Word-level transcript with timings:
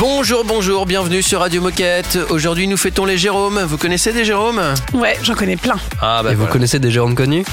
Bonjour, 0.00 0.44
bonjour, 0.46 0.86
bienvenue 0.86 1.22
sur 1.22 1.40
Radio 1.40 1.60
Moquette. 1.60 2.18
Aujourd'hui, 2.30 2.66
nous 2.66 2.78
fêtons 2.78 3.04
les 3.04 3.18
Jérômes. 3.18 3.60
Vous 3.68 3.76
connaissez 3.76 4.14
des 4.14 4.24
Jérômes 4.24 4.62
Ouais, 4.94 5.18
j'en 5.22 5.34
connais 5.34 5.58
plein. 5.58 5.76
Ah 6.00 6.22
bah 6.24 6.32
Et 6.32 6.34
vous 6.34 6.46
connaissez 6.46 6.78
des 6.78 6.90
Jérôme 6.90 7.14
connus 7.14 7.44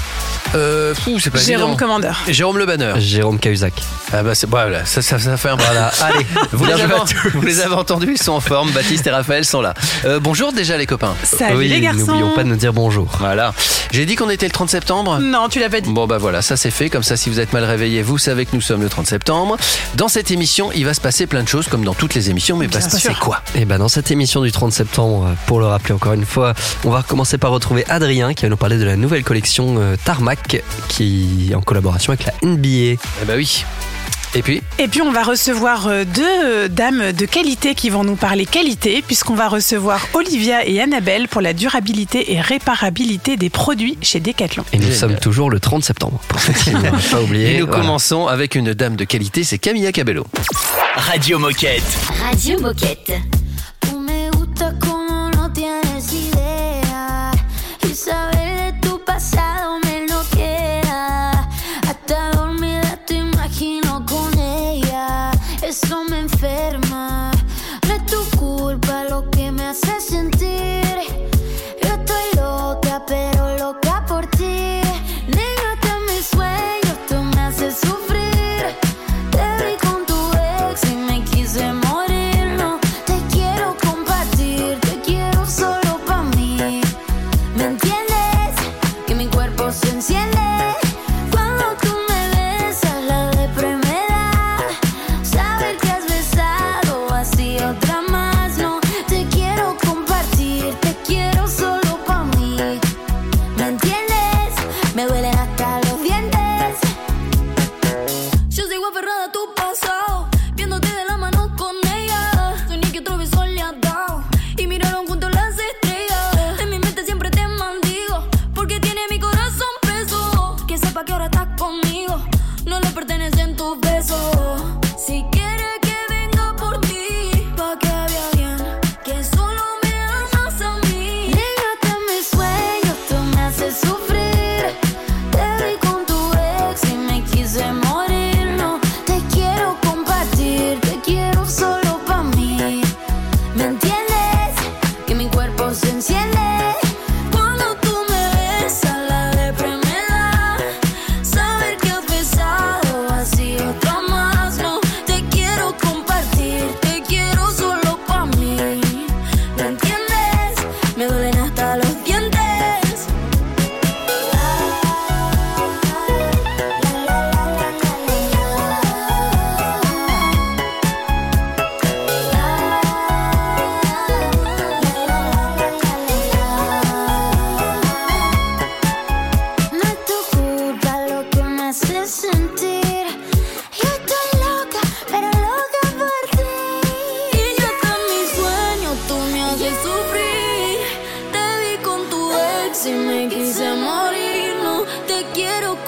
Euh, 0.55 0.95
fou, 0.95 1.20
c'est 1.20 1.30
pas 1.30 1.39
Jérôme 1.39 1.72
évident. 1.72 1.77
Commandeur. 1.77 2.23
Jérôme 2.30 2.58
Le 2.58 2.66
Banner. 2.66 2.94
Jérôme 2.99 3.38
Cahuzac. 3.38 3.73
Ah 4.13 4.23
bah 4.23 4.34
c'est 4.34 4.49
voilà, 4.49 4.86
ça, 4.86 5.02
ça, 5.02 5.20
ça 5.20 5.36
fait 5.36 5.49
un 5.49 5.58
voilà. 5.58 5.88
Allez, 6.02 6.25
vous 6.53 6.63
les, 6.63 6.72
avez, 6.72 6.94
vous 7.34 7.41
les 7.41 7.59
avez 7.59 7.75
entendus, 7.75 8.13
ils 8.13 8.22
sont 8.23 8.31
en 8.31 8.39
forme. 8.39 8.72
Baptiste 8.72 9.05
et 9.08 9.11
Raphaël 9.11 9.44
sont 9.44 9.59
là. 9.59 9.73
Euh, 10.05 10.22
bonjour 10.22 10.53
déjà 10.53 10.77
les 10.77 10.86
copains. 10.86 11.16
Salut 11.23 11.58
oui, 11.58 11.67
les 11.67 11.81
garçons. 11.81 12.05
n'oublions 12.05 12.34
pas 12.34 12.44
de 12.45 12.48
nous 12.48 12.55
dire 12.55 12.72
bonjour. 12.72 13.09
Voilà. 13.20 13.53
J'ai 13.91 14.05
dit 14.05 14.16
qu'on 14.16 14.30
était 14.30 14.45
le 14.45 14.52
30 14.53 14.70
septembre. 14.70 15.20
Non, 15.20 15.50
tu 15.50 15.59
l'as 15.59 15.70
pas 15.70 15.81
dit. 15.81 15.91
Bon 15.91 16.08
bah 16.08 16.17
voilà, 16.17 16.41
ça 16.41 16.55
c'est 16.55 16.72
fait. 16.72 16.89
Comme 16.89 17.03
ça, 17.03 17.17
si 17.17 17.30
vous 17.30 17.41
êtes 17.41 17.52
mal 17.52 17.66
réveillé, 17.66 18.02
vous 18.02 18.17
savez 18.17 18.45
que 18.45 18.52
nous 18.55 18.61
sommes 18.61 18.81
le 18.81 18.89
30 18.89 19.05
septembre. 19.08 19.58
Dans 19.95 20.08
cette 20.08 20.31
émission, 20.31 20.72
il 20.73 20.86
va 20.86 20.94
se 20.94 21.02
passer 21.02 21.27
plein 21.27 21.44
de 21.44 21.48
choses 21.50 21.67
comme 21.67 21.84
dans 21.84 21.94
toutes 21.94 22.14
les 22.14 22.30
émissions, 22.30 22.37
mais 22.55 22.68
va 22.68 22.82
se 22.82 22.90
passer 22.90 23.14
quoi? 23.20 23.41
Et 23.55 23.66
ben 23.66 23.77
dans 23.80 23.88
cette 23.88 24.12
émission 24.12 24.41
du 24.41 24.52
30 24.52 24.72
septembre, 24.72 25.26
euh, 25.28 25.34
pour 25.45 25.59
le 25.59 25.66
rappeler 25.66 25.94
encore 25.94 26.14
une 26.14 26.26
fois, 26.26 26.54
on 26.86 26.90
va 26.90 27.04
commencer 27.04 27.38
par 27.38 27.52
retrouver 27.52 27.86
Adrien 27.90 28.34
qui 28.34 28.44
va 28.44 28.50
nous 28.50 28.58
parler 28.58 28.78
de 28.78 28.86
la 28.86 28.95
nouvelle 28.95 29.23
collection 29.23 29.76
euh, 29.80 29.95
Tarmac 30.04 30.64
qui 30.88 31.50
est 31.52 31.55
en 31.55 31.62
collaboration 31.62 32.14
avec 32.14 32.26
la 32.26 32.34
NBA. 32.48 32.68
Eh 32.68 33.26
bah 33.26 33.34
oui. 33.36 33.66
Et 34.38 34.43
puis 34.43 34.61
Et 34.77 34.88
puis 34.88 35.02
on 35.02 35.11
va 35.11 35.23
recevoir 35.23 35.88
euh, 35.88 36.03
deux 36.05 36.21
euh, 36.45 36.67
dames 36.67 37.11
de 37.11 37.25
qualité 37.25 37.73
qui 37.73 37.89
vont 37.89 38.03
nous 38.03 38.16
parler 38.16 38.45
qualité, 38.45 39.02
puisqu'on 39.05 39.33
va 39.33 39.47
recevoir 39.47 40.07
Olivia 40.13 40.63
et 40.67 40.80
Annabelle 40.80 41.27
pour 41.27 41.41
la 41.41 41.53
durabilité 41.53 42.33
et 42.33 42.39
réparabilité 42.39 43.35
des 43.35 43.49
produits 43.49 43.97
chez 44.03 44.19
Decathlon. 44.19 44.63
Et 44.73 44.77
nous 44.77 44.83
Génial. 44.83 44.97
sommes 44.99 45.15
toujours 45.19 45.49
le 45.49 45.59
30 45.59 45.83
septembre. 45.83 46.19
Pour 46.27 46.39
ceux 46.39 46.53
qui 46.53 46.69
n'ont 46.69 46.81
pas 47.11 47.21
oublié. 47.21 47.55
Et 47.55 47.59
nous 47.59 47.65
Voilà. 47.65 47.81
commençons 47.81 48.27
avec 48.27 48.53
une 48.53 48.73
dame 48.75 48.95
de 48.95 49.05
qualité, 49.05 49.43
c'est 49.43 49.58
Camilla 49.58 49.91
Cabello. 49.91 50.27
Radio 50.95 51.39
Moquette. 51.39 51.81
Radio 52.23 52.59
Moquette. 52.59 53.13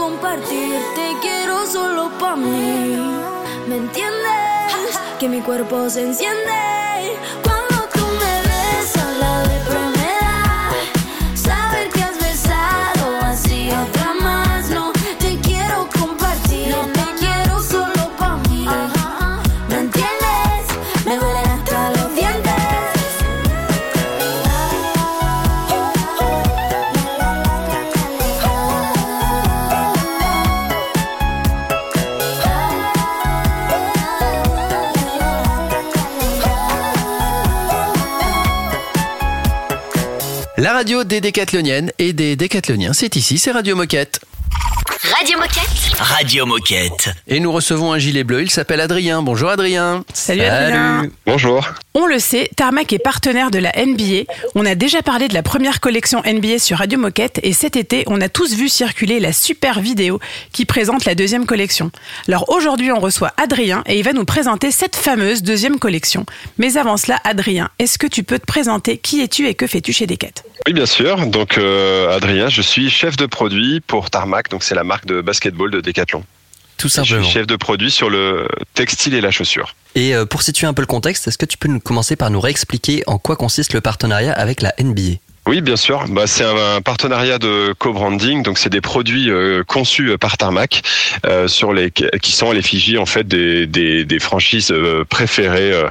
Compartir, 0.09 0.81
te 0.95 1.15
quiero 1.21 1.65
solo 1.67 2.09
para 2.19 2.35
mí. 2.35 2.97
¿Me 3.67 3.77
entiendes? 3.77 4.99
Que 5.19 5.27
mi 5.27 5.41
cuerpo 5.41 5.89
se 5.89 6.01
enciende. 6.01 6.78
Radio 40.79 41.03
des 41.03 41.19
décathloniennes 41.19 41.91
et 41.99 42.13
des 42.13 42.37
décathloniens, 42.37 42.93
c'est 42.93 43.17
ici, 43.17 43.37
c'est 43.37 43.51
Radio 43.51 43.75
Moquette. 43.75 44.21
Radio 45.19 45.37
Moquette. 45.37 45.99
Radio 45.99 46.45
Moquette. 46.45 47.09
Et 47.27 47.41
nous 47.41 47.51
recevons 47.51 47.91
un 47.91 47.97
gilet 47.97 48.23
bleu, 48.23 48.41
il 48.41 48.49
s'appelle 48.49 48.79
Adrien. 48.79 49.21
Bonjour 49.21 49.49
Adrien. 49.49 50.05
Salut, 50.13 50.43
Adrien. 50.43 51.09
Bonjour. 51.25 51.67
On 51.93 52.05
le 52.05 52.19
sait, 52.19 52.49
Tarmac 52.55 52.93
est 52.93 52.99
partenaire 52.99 53.51
de 53.51 53.59
la 53.59 53.73
NBA. 53.73 54.31
On 54.55 54.65
a 54.65 54.75
déjà 54.75 55.01
parlé 55.01 55.27
de 55.27 55.33
la 55.33 55.43
première 55.43 55.81
collection 55.81 56.21
NBA 56.25 56.59
sur 56.59 56.77
Radio 56.77 56.97
Moquette 56.97 57.41
et 57.43 57.51
cet 57.51 57.75
été, 57.75 58.05
on 58.07 58.21
a 58.21 58.29
tous 58.29 58.53
vu 58.53 58.69
circuler 58.69 59.19
la 59.19 59.33
super 59.33 59.81
vidéo 59.81 60.21
qui 60.53 60.63
présente 60.63 61.03
la 61.03 61.15
deuxième 61.15 61.45
collection. 61.45 61.91
Alors 62.29 62.47
aujourd'hui, 62.47 62.93
on 62.93 62.99
reçoit 63.01 63.33
Adrien 63.35 63.83
et 63.87 63.99
il 63.99 64.05
va 64.05 64.13
nous 64.13 64.23
présenter 64.23 64.71
cette 64.71 64.95
fameuse 64.95 65.43
deuxième 65.43 65.79
collection. 65.79 66.25
Mais 66.57 66.77
avant 66.77 66.95
cela, 66.95 67.19
Adrien, 67.25 67.69
est-ce 67.79 67.97
que 67.97 68.07
tu 68.07 68.23
peux 68.23 68.39
te 68.39 68.45
présenter 68.45 68.97
Qui 68.97 69.21
es-tu 69.21 69.47
et 69.47 69.55
que 69.55 69.67
fais-tu 69.67 69.91
chez 69.91 70.07
Decat? 70.07 70.43
Oui, 70.67 70.73
bien 70.73 70.85
sûr. 70.85 71.25
Donc, 71.27 71.57
euh, 71.57 72.15
Adrien, 72.15 72.47
je 72.47 72.61
suis 72.61 72.89
chef 72.89 73.17
de 73.17 73.25
produit 73.25 73.81
pour 73.81 74.09
Tarmac. 74.09 74.49
Donc, 74.49 74.63
c'est 74.63 74.75
la 74.75 74.83
marque 74.83 75.05
de 75.09 75.21
basketball 75.21 75.71
de 75.71 75.81
Decathlon. 75.81 76.23
Tout 76.77 76.87
Je 76.87 76.93
simplement. 76.93 77.23
suis 77.23 77.33
chef 77.33 77.45
de 77.47 77.57
produit 77.57 77.91
sur 77.91 78.09
le 78.09 78.47
textile 78.73 79.13
et 79.13 79.19
la 79.21 79.31
chaussure. 79.31 79.75
Et 79.95 80.15
euh, 80.15 80.25
pour 80.25 80.41
situer 80.43 80.65
un 80.65 80.73
peu 80.73 80.81
le 80.81 80.85
contexte, 80.87 81.27
est-ce 81.27 81.37
que 81.37 81.45
tu 81.45 81.57
peux 81.57 81.67
nous 81.67 81.81
commencer 81.81 82.15
par 82.15 82.29
nous 82.29 82.39
réexpliquer 82.39 83.03
en 83.07 83.17
quoi 83.17 83.35
consiste 83.35 83.73
le 83.73 83.81
partenariat 83.81 84.31
avec 84.31 84.61
la 84.61 84.73
NBA 84.79 85.17
Oui, 85.45 85.59
bien 85.59 85.75
sûr. 85.75 86.05
Bah, 86.07 86.25
c'est 86.25 86.45
un, 86.45 86.75
un 86.77 86.81
partenariat 86.81 87.37
de 87.37 87.73
co-branding, 87.77 88.43
donc 88.43 88.57
c'est 88.59 88.69
des 88.69 88.79
produits 88.79 89.29
euh, 89.29 89.63
conçus 89.65 90.17
par 90.17 90.37
Tarmac 90.37 90.81
euh, 91.25 91.49
sur 91.49 91.73
les 91.73 91.91
qui 91.91 92.31
sont 92.31 92.49
à 92.51 92.53
l'effigie 92.53 92.97
en 92.97 93.05
fait 93.05 93.27
des, 93.27 93.67
des, 93.67 94.05
des 94.05 94.19
franchises 94.19 94.71
euh, 94.71 95.03
préférées 95.03 95.73
euh, 95.73 95.89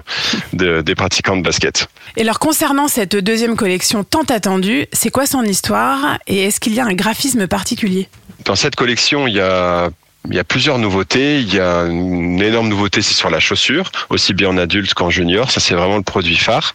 de- 0.54 0.80
des 0.80 0.94
pratiquants 0.94 1.36
de 1.36 1.42
basket. 1.42 1.88
Et 2.16 2.22
alors 2.22 2.38
concernant 2.38 2.88
cette 2.88 3.14
deuxième 3.14 3.56
collection 3.56 4.04
tant 4.04 4.22
attendue, 4.30 4.86
c'est 4.94 5.10
quoi 5.10 5.26
son 5.26 5.42
histoire 5.42 6.18
et 6.28 6.44
est-ce 6.44 6.60
qu'il 6.60 6.72
y 6.74 6.80
a 6.80 6.86
un 6.86 6.94
graphisme 6.94 7.46
particulier? 7.46 8.08
Dans 8.44 8.54
cette 8.54 8.76
collection, 8.76 9.26
il 9.26 9.34
y 9.34 9.40
a 9.40 9.90
il 10.26 10.34
y 10.34 10.38
a 10.38 10.44
plusieurs 10.44 10.78
nouveautés. 10.78 11.40
Il 11.40 11.54
y 11.54 11.60
a 11.60 11.82
une 11.82 12.40
énorme 12.42 12.68
nouveauté, 12.68 13.02
c'est 13.02 13.14
sur 13.14 13.30
la 13.30 13.40
chaussure, 13.40 13.90
aussi 14.10 14.34
bien 14.34 14.48
en 14.48 14.58
adulte 14.58 14.94
qu'en 14.94 15.10
junior. 15.10 15.50
Ça, 15.50 15.60
c'est 15.60 15.74
vraiment 15.74 15.96
le 15.96 16.02
produit 16.02 16.36
phare. 16.36 16.74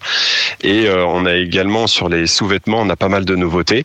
Et 0.61 0.87
euh, 0.87 1.05
on 1.05 1.25
a 1.25 1.35
également 1.35 1.87
sur 1.87 2.09
les 2.09 2.27
sous-vêtements, 2.27 2.81
on 2.81 2.89
a 2.89 2.95
pas 2.95 3.09
mal 3.09 3.25
de 3.25 3.35
nouveautés, 3.35 3.83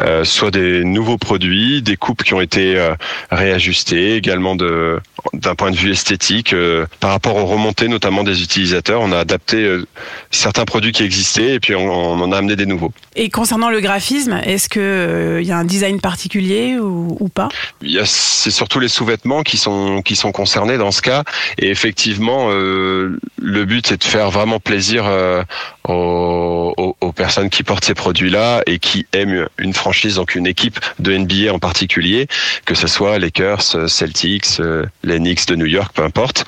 euh, 0.00 0.24
soit 0.24 0.50
des 0.50 0.84
nouveaux 0.84 1.18
produits, 1.18 1.82
des 1.82 1.96
coupes 1.96 2.22
qui 2.22 2.34
ont 2.34 2.40
été 2.40 2.76
euh, 2.76 2.94
réajustées, 3.30 4.16
également 4.16 4.56
de 4.56 5.00
d'un 5.34 5.54
point 5.54 5.70
de 5.70 5.76
vue 5.76 5.92
esthétique, 5.92 6.52
par 6.98 7.10
rapport 7.10 7.36
aux 7.36 7.46
remontées 7.46 7.86
notamment 7.86 8.24
des 8.24 8.42
utilisateurs, 8.42 9.00
on 9.02 9.12
a 9.12 9.18
adapté 9.18 9.78
certains 10.32 10.64
produits 10.64 10.90
qui 10.90 11.04
existaient 11.04 11.54
et 11.54 11.60
puis 11.60 11.76
on, 11.76 11.88
on 11.88 12.20
en 12.20 12.32
a 12.32 12.38
amené 12.38 12.56
des 12.56 12.66
nouveaux. 12.66 12.92
Et 13.14 13.30
concernant 13.30 13.70
le 13.70 13.80
graphisme, 13.80 14.40
est-ce 14.44 14.68
qu'il 14.68 15.46
y 15.46 15.52
a 15.52 15.58
un 15.58 15.64
design 15.64 16.00
particulier 16.00 16.76
ou, 16.76 17.16
ou 17.20 17.28
pas? 17.28 17.50
Il 17.82 18.00
c'est 18.04 18.50
surtout 18.50 18.80
les 18.80 18.88
sous-vêtements 18.92 19.42
qui 19.42 19.56
sont 19.56 20.02
qui 20.02 20.14
sont 20.16 20.30
concernés 20.32 20.78
dans 20.78 20.90
ce 20.92 21.02
cas 21.02 21.24
et 21.58 21.70
effectivement 21.70 22.48
euh, 22.50 23.18
le 23.40 23.64
but 23.64 23.86
c'est 23.86 23.96
de 23.98 24.04
faire 24.04 24.30
vraiment 24.30 24.60
plaisir 24.60 25.04
euh, 25.06 25.42
aux, 25.88 27.12
personnes 27.14 27.50
qui 27.50 27.62
portent 27.62 27.84
ces 27.84 27.94
produits-là 27.94 28.62
et 28.66 28.78
qui 28.78 29.06
aiment 29.12 29.46
une 29.58 29.74
franchise 29.74 30.14
donc 30.16 30.34
une 30.34 30.46
équipe 30.46 30.78
de 30.98 31.16
NBA 31.16 31.52
en 31.52 31.58
particulier 31.58 32.26
que 32.64 32.74
ce 32.74 32.86
soit 32.86 33.18
Lakers, 33.18 33.62
euh, 33.76 33.86
Celtics, 33.86 34.58
euh, 34.60 34.86
les 35.04 35.18
Knicks 35.18 35.46
de 35.46 35.56
New 35.56 35.66
York 35.66 35.92
peu 35.94 36.02
importe 36.02 36.44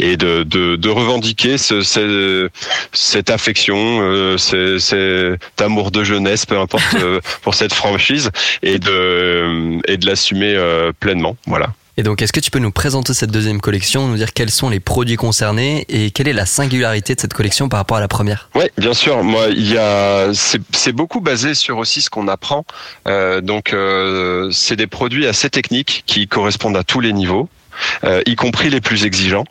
et 0.00 0.16
de 0.16 0.88
revendiquer 0.88 1.56
ce, 1.58 1.82
ce- 1.82 2.48
cette 2.92 3.30
affection 3.30 4.36
ce- 4.38 4.78
cet 4.78 5.60
amour 5.62 5.90
de 5.90 6.02
jeunesse 6.04 6.46
peu 6.46 6.58
importe 6.58 6.96
pour 7.42 7.54
cette 7.54 7.72
franchise 7.72 8.30
et 8.62 8.78
de 8.78 9.78
et 9.86 9.96
de 9.96 10.06
l'assumer 10.06 10.56
pleinement. 11.00 11.36
Voilà. 11.46 11.68
Et 11.98 12.04
donc, 12.04 12.22
est-ce 12.22 12.32
que 12.32 12.38
tu 12.38 12.52
peux 12.52 12.60
nous 12.60 12.70
présenter 12.70 13.12
cette 13.12 13.32
deuxième 13.32 13.60
collection, 13.60 14.06
nous 14.06 14.14
dire 14.14 14.32
quels 14.32 14.52
sont 14.52 14.70
les 14.70 14.78
produits 14.78 15.16
concernés 15.16 15.84
et 15.88 16.12
quelle 16.12 16.28
est 16.28 16.32
la 16.32 16.46
singularité 16.46 17.16
de 17.16 17.20
cette 17.20 17.34
collection 17.34 17.68
par 17.68 17.78
rapport 17.78 17.96
à 17.96 18.00
la 18.00 18.06
première? 18.06 18.48
Ouais, 18.54 18.70
bien 18.78 18.94
sûr. 18.94 19.24
Moi, 19.24 19.48
il 19.48 19.68
y 19.68 19.76
a 19.76 20.32
c'est 20.32 20.60
c'est 20.72 20.92
beaucoup 20.92 21.20
basé 21.20 21.54
sur 21.54 21.76
aussi 21.78 22.00
ce 22.00 22.08
qu'on 22.08 22.28
apprend. 22.28 22.64
Euh, 23.08 23.40
donc, 23.40 23.72
euh, 23.72 24.48
c'est 24.52 24.76
des 24.76 24.86
produits 24.86 25.26
assez 25.26 25.50
techniques 25.50 26.04
qui 26.06 26.28
correspondent 26.28 26.76
à 26.76 26.84
tous 26.84 27.00
les 27.00 27.12
niveaux. 27.12 27.48
Euh, 28.04 28.22
y 28.26 28.36
compris 28.36 28.70
les 28.70 28.80
plus 28.80 29.04
exigeants. 29.04 29.44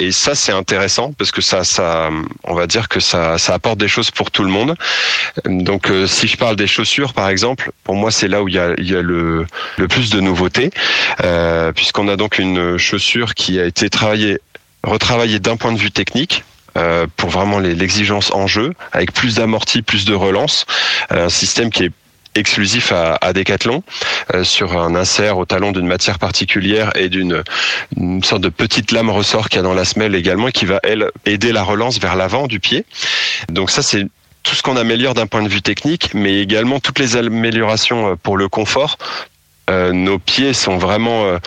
Et 0.00 0.12
ça, 0.12 0.34
c'est 0.34 0.52
intéressant 0.52 1.12
parce 1.12 1.30
que 1.30 1.40
ça, 1.40 1.64
ça, 1.64 2.10
on 2.44 2.54
va 2.54 2.66
dire 2.66 2.88
que 2.88 3.00
ça, 3.00 3.38
ça 3.38 3.54
apporte 3.54 3.78
des 3.78 3.88
choses 3.88 4.10
pour 4.10 4.30
tout 4.30 4.42
le 4.44 4.50
monde. 4.50 4.74
Donc, 5.46 5.90
euh, 5.90 6.06
si 6.06 6.26
je 6.28 6.36
parle 6.36 6.56
des 6.56 6.66
chaussures, 6.66 7.12
par 7.12 7.28
exemple, 7.28 7.70
pour 7.84 7.94
moi, 7.94 8.10
c'est 8.10 8.28
là 8.28 8.42
où 8.42 8.48
il 8.48 8.54
y 8.54 8.58
a, 8.58 8.74
il 8.78 8.90
y 8.90 8.96
a 8.96 9.02
le, 9.02 9.46
le 9.78 9.88
plus 9.88 10.10
de 10.10 10.20
nouveautés, 10.20 10.70
euh, 11.22 11.72
puisqu'on 11.72 12.08
a 12.08 12.16
donc 12.16 12.38
une 12.38 12.78
chaussure 12.78 13.34
qui 13.34 13.58
a 13.60 13.64
été 13.64 13.90
travaillée, 13.90 14.38
retravaillée 14.82 15.40
d'un 15.40 15.56
point 15.56 15.72
de 15.72 15.78
vue 15.78 15.90
technique. 15.90 16.44
euh, 16.76 17.06
pour 17.16 17.30
vraiment 17.30 17.58
l'exigence 17.58 18.32
en 18.32 18.46
jeu, 18.46 18.74
avec 18.92 19.12
plus 19.12 19.36
d'amorti, 19.36 19.82
plus 19.82 20.04
de 20.04 20.14
relance, 20.14 20.66
un 21.10 21.28
système 21.28 21.70
qui 21.70 21.84
est 21.84 21.92
exclusif 22.34 22.92
à, 22.92 23.16
à 23.20 23.32
Decathlon 23.32 23.82
euh, 24.34 24.44
sur 24.44 24.78
un 24.78 24.94
insert 24.94 25.38
au 25.38 25.44
talon 25.44 25.72
d'une 25.72 25.86
matière 25.86 26.18
particulière 26.18 26.92
et 26.96 27.08
d'une 27.08 27.42
une 27.96 28.22
sorte 28.22 28.42
de 28.42 28.48
petite 28.48 28.92
lame 28.92 29.10
ressort 29.10 29.48
qu'il 29.48 29.58
y 29.58 29.60
a 29.60 29.62
dans 29.62 29.74
la 29.74 29.84
semelle 29.84 30.14
également 30.14 30.48
et 30.48 30.52
qui 30.52 30.66
va 30.66 30.80
elle 30.82 31.10
aider 31.26 31.52
la 31.52 31.62
relance 31.62 31.98
vers 32.00 32.16
l'avant 32.16 32.46
du 32.46 32.60
pied. 32.60 32.84
Donc 33.48 33.70
ça 33.70 33.82
c'est 33.82 34.06
tout 34.42 34.54
ce 34.54 34.62
qu'on 34.62 34.76
améliore 34.76 35.14
d'un 35.14 35.26
point 35.26 35.42
de 35.42 35.48
vue 35.48 35.62
technique, 35.62 36.12
mais 36.14 36.38
également 36.40 36.78
toutes 36.78 36.98
les 36.98 37.16
améliorations 37.16 38.12
euh, 38.12 38.16
pour 38.16 38.36
le 38.36 38.48
confort. 38.48 38.98
Euh, 39.70 39.92
nos 39.92 40.18
pieds 40.18 40.52
sont 40.52 40.76
vraiment 40.76 41.24
euh, 41.24 41.38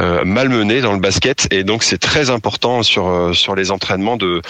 euh, 0.00 0.24
malmenés 0.24 0.80
dans 0.80 0.92
le 0.92 1.00
basket 1.00 1.48
et 1.50 1.64
donc 1.64 1.82
c'est 1.82 1.98
très 1.98 2.30
important 2.30 2.82
sur 2.84 3.34
sur 3.34 3.56
les 3.56 3.72
entraînements 3.72 4.16
de, 4.16 4.40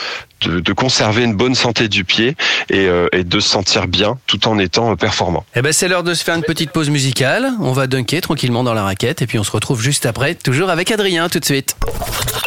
de 0.43 0.61
de 0.61 0.73
conserver 0.73 1.25
une 1.25 1.35
bonne 1.35 1.55
santé 1.55 1.89
du 1.89 2.05
pied 2.05 2.37
et, 2.69 2.87
euh, 2.87 3.09
et 3.13 3.25
de 3.25 3.41
se 3.41 3.49
sentir 3.49 3.87
bien 3.87 4.19
tout 4.27 4.47
en 4.49 4.59
étant 4.59 4.95
performant. 4.97 5.45
Eh 5.55 5.63
ben, 5.63 5.73
c'est 5.73 5.89
l'heure 5.89 6.03
de 6.03 6.13
se 6.13 6.25
faire 6.25 6.37
une 6.37 6.45
petite 6.45 6.73
pause 6.73 6.91
musicale. 6.91 7.49
On 7.61 7.73
va 7.73 7.87
dunker 7.87 8.21
tranquillement 8.21 8.65
dans 8.65 8.75
la 8.75 8.83
raquette 8.83 9.23
et 9.23 9.27
puis 9.27 9.39
on 9.39 9.45
se 9.45 9.51
retrouve 9.51 9.81
juste 9.81 10.05
après, 10.05 10.35
toujours 10.35 10.69
avec 10.69 10.91
Adrien 10.91 11.29
tout 11.29 11.41
de 11.41 11.45
suite. 11.45 11.77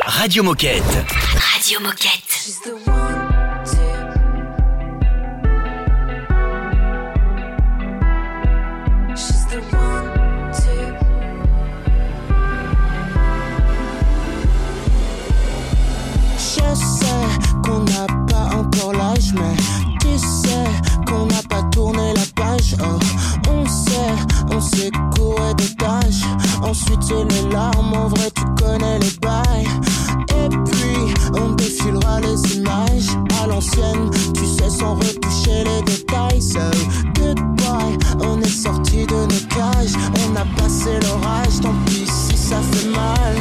Radio 0.05 0.43
Moquette. 0.43 0.83
Radio 1.55 1.79
Moquette. 1.79 3.38
Mais 19.33 19.55
tu 19.99 20.17
sais 20.17 20.65
qu'on 21.05 21.25
n'a 21.25 21.41
pas 21.49 21.63
tourné 21.71 22.13
la 22.13 22.21
page. 22.35 22.75
Oh, 22.81 22.99
on 23.49 23.65
sait, 23.65 24.15
on 24.51 24.61
s'est 24.61 24.91
couré 25.15 25.53
des 25.57 25.75
tâches. 25.75 26.23
Ensuite, 26.61 27.03
c'est 27.03 27.25
les 27.25 27.49
larmes, 27.49 27.93
en 27.93 28.07
vrai, 28.07 28.29
tu 28.33 28.43
connais 28.63 28.99
les 28.99 29.11
bails. 29.21 29.67
Et 30.29 30.49
puis, 30.49 31.13
on 31.33 31.51
défilera 31.51 32.21
les 32.21 32.55
images 32.55 33.09
à 33.41 33.47
l'ancienne, 33.47 34.09
tu 34.33 34.45
sais, 34.45 34.69
sans 34.69 34.95
retoucher 34.95 35.63
les 35.65 35.81
détails. 35.83 36.41
So, 36.41 36.59
goodbye, 37.15 37.97
on 38.21 38.39
est 38.41 38.47
sorti 38.47 39.05
de 39.05 39.15
nos 39.15 39.47
cages. 39.49 39.95
On 40.25 40.35
a 40.35 40.45
passé 40.61 40.99
l'orage, 41.03 41.59
tant 41.61 41.75
pis 41.85 42.07
si 42.07 42.37
ça 42.37 42.61
fait 42.71 42.87
mal. 42.89 43.35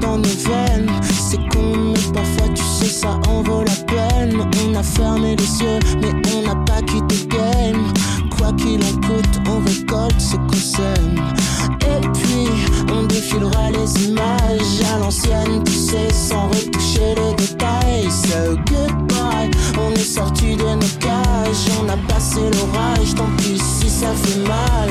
Dans 0.00 0.18
nos 0.18 0.22
veines. 0.22 0.90
C'est 1.02 1.48
con, 1.48 1.92
mais 1.92 2.12
parfois 2.12 2.48
tu 2.54 2.62
sais, 2.62 2.92
ça 2.92 3.18
en 3.28 3.42
vaut 3.42 3.64
la 3.64 3.74
peine. 3.84 4.48
On 4.64 4.74
a 4.74 4.82
fermé 4.82 5.36
les 5.36 5.60
yeux, 5.60 5.78
mais 6.00 6.12
on 6.34 6.42
n'a 6.42 6.56
pas 6.64 6.82
quitté 6.82 7.26
game. 7.28 7.92
Quoi 8.36 8.52
qu'il 8.52 8.82
en 8.82 8.96
coûte, 9.06 9.40
on 9.48 9.58
récolte 9.60 10.20
ce 10.20 10.36
qu'on 10.36 10.56
sème. 10.56 11.16
Et 11.82 12.06
puis, 12.08 12.48
on 12.92 13.04
défilera 13.04 13.70
les 13.70 14.08
images 14.08 14.82
à 14.94 14.98
l'ancienne, 14.98 15.62
tu 15.64 15.72
sais, 15.72 16.12
sans 16.12 16.48
retoucher 16.48 17.14
les 17.16 17.34
détails. 17.36 18.10
So 18.10 18.56
goodbye, 18.68 19.50
on 19.78 19.92
est 19.92 19.98
sorti 19.98 20.56
de 20.56 20.62
nos 20.62 20.98
cages. 21.00 21.68
On 21.80 21.88
a 21.88 21.96
passé 22.12 22.40
l'orage, 22.40 23.14
tant 23.14 23.30
pis 23.38 23.58
si 23.58 23.88
ça 23.88 24.12
fait 24.14 24.40
mal. 24.40 24.90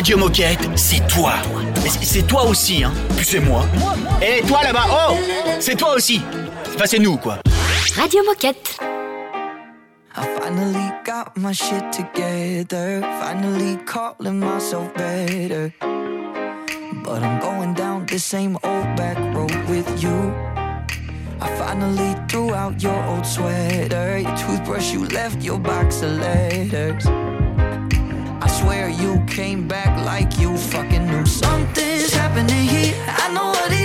Radio 0.00 0.16
Moquette, 0.16 0.66
c'est 0.76 1.06
toi. 1.08 1.34
C'est 2.00 2.26
toi 2.26 2.46
aussi, 2.46 2.82
hein. 2.82 2.90
Puis 3.18 3.26
c'est 3.26 3.38
moi. 3.38 3.66
Et 4.22 4.40
toi 4.46 4.62
là-bas, 4.62 4.86
oh 4.90 5.14
C'est 5.58 5.76
toi 5.76 5.94
aussi. 5.94 6.22
Enfin, 6.74 6.86
c'est 6.86 6.98
nous, 6.98 7.18
quoi. 7.18 7.36
Radio 7.96 8.22
Moquette. 8.24 8.78
I 8.80 10.26
finally 10.40 10.90
got 11.04 11.36
my 11.36 11.52
shit 11.52 11.84
together. 11.92 13.02
Finally 13.20 13.76
calling 13.84 14.40
myself 14.40 14.90
better. 14.94 15.70
But 17.04 17.22
I'm 17.22 17.38
going 17.38 17.74
down 17.74 18.06
the 18.06 18.18
same 18.18 18.56
old 18.62 18.96
back 18.96 19.18
road 19.34 19.52
with 19.68 19.86
you. 20.02 20.32
I 21.42 21.48
finally 21.58 22.16
threw 22.26 22.54
out 22.54 22.82
your 22.82 23.04
old 23.04 23.26
sweater. 23.26 24.16
Your 24.18 24.34
toothbrush, 24.34 24.94
you 24.94 25.04
left 25.08 25.42
your 25.42 25.58
box 25.58 26.00
of 26.00 26.12
letters. 26.12 27.06
Swear 28.60 28.90
you 28.90 29.24
came 29.26 29.66
back 29.66 30.04
like 30.04 30.38
you 30.38 30.54
fucking 30.54 31.06
knew 31.06 31.24
something's 31.24 32.12
happening 32.12 32.68
here. 32.68 32.94
I 33.08 33.32
know 33.32 33.48
what 33.56 33.72
it 33.72 33.79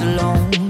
alone. 0.00 0.67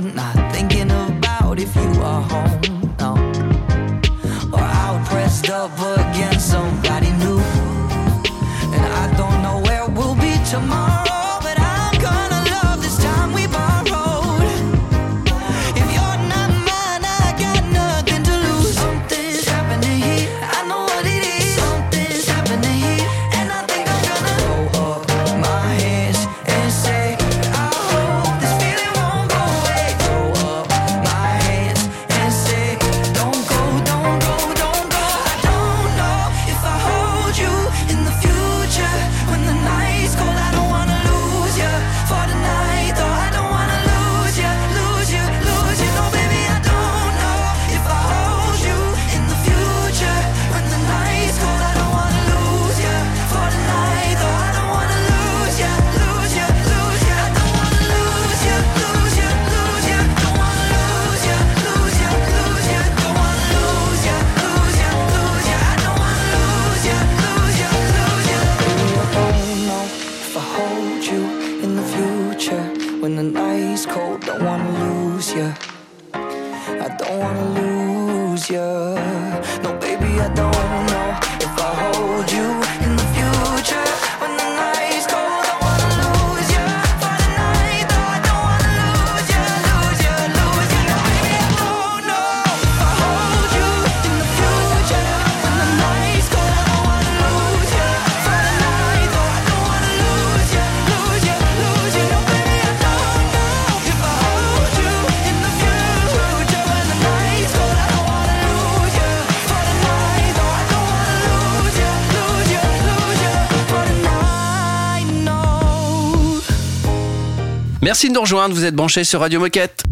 Merci 117.88 118.10
de 118.10 118.12
nous 118.12 118.20
rejoindre, 118.20 118.54
vous 118.54 118.66
êtes 118.66 118.74
branchés 118.74 119.02
sur 119.02 119.20
Radio 119.20 119.40
Moquette. 119.40 119.82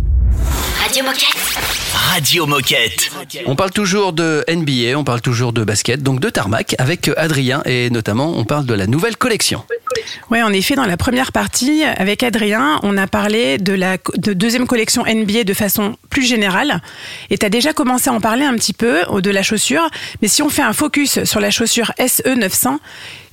Radio 0.83 1.03
Moquette. 1.03 1.95
Radio 1.95 2.45
Moquette. 2.45 3.11
On 3.47 3.57
parle 3.57 3.71
toujours 3.71 4.13
de 4.13 4.45
NBA, 4.51 4.99
on 4.99 5.03
parle 5.03 5.23
toujours 5.23 5.55
de 5.55 5.65
basket, 5.65 6.03
donc 6.03 6.21
de 6.21 6.29
tarmac 6.29 6.75
avec 6.77 7.11
Adrien 7.17 7.63
et 7.65 7.89
notamment 7.89 8.37
on 8.37 8.45
parle 8.45 8.67
de 8.67 8.75
la 8.75 8.87
nouvelle 8.87 9.17
collection. 9.17 9.65
Ouais, 10.31 10.43
en 10.43 10.53
effet, 10.53 10.75
dans 10.75 10.85
la 10.85 10.99
première 10.99 11.33
partie, 11.33 11.85
avec 11.85 12.23
Adrien, 12.23 12.81
on 12.83 12.99
a 12.99 13.07
parlé 13.07 13.57
de 13.57 13.73
la 13.73 13.97
de 14.19 14.35
deuxième 14.35 14.67
collection 14.67 15.03
NBA 15.07 15.45
de 15.45 15.55
façon 15.55 15.97
plus 16.11 16.27
générale. 16.27 16.83
Et 17.31 17.39
tu 17.39 17.47
as 17.47 17.51
déjà 17.51 17.73
commencé 17.73 18.11
à 18.11 18.13
en 18.13 18.21
parler 18.21 18.45
un 18.45 18.57
petit 18.57 18.75
peu 18.75 19.05
de 19.23 19.31
la 19.31 19.43
chaussure. 19.43 19.89
Mais 20.21 20.29
si 20.29 20.43
on 20.43 20.51
fait 20.51 20.61
un 20.61 20.75
focus 20.75 21.25
sur 21.25 21.41
la 21.41 21.51
chaussure 21.51 21.93
SE 22.07 22.29
900, 22.29 22.79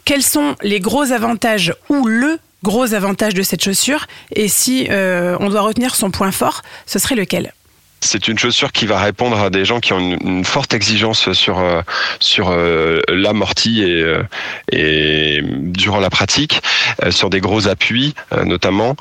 quels 0.06 0.24
sont 0.24 0.56
les 0.62 0.80
gros 0.80 1.12
avantages 1.12 1.74
ou 1.90 2.08
le 2.08 2.40
gros 2.64 2.94
avantage 2.94 3.34
de 3.34 3.44
cette 3.44 3.64
chaussure 3.64 4.08
Et 4.36 4.48
si 4.48 4.88
euh, 4.90 5.38
on 5.40 5.50
doit 5.50 5.62
retenir 5.62 5.94
son 5.94 6.10
point 6.10 6.32
fort, 6.32 6.64
ce 6.86 6.98
serait 6.98 7.16
lequel? 7.16 7.54
C'est 8.06 8.28
une 8.28 8.38
chaussure 8.38 8.74
qui 8.74 8.86
va 8.86 9.00
répondre 9.00 9.40
à 9.40 9.50
des 9.50 9.64
gens 9.64 9.80
qui 9.80 9.94
ont 9.94 10.00
une, 10.00 10.44
forte 10.44 10.74
exigence 10.74 11.32
sur 11.32 11.60
euh, 11.60 11.82
sur 12.20 12.50
euh, 12.50 13.00
l'amorti 13.08 13.82
et 14.74 15.42
durant 15.42 16.02
la 16.02 16.10
pratique, 16.10 16.62
sur 17.12 17.30
des 17.30 17.40
gros 17.40 17.70
appuis 17.70 18.14
notamment. 18.46 18.98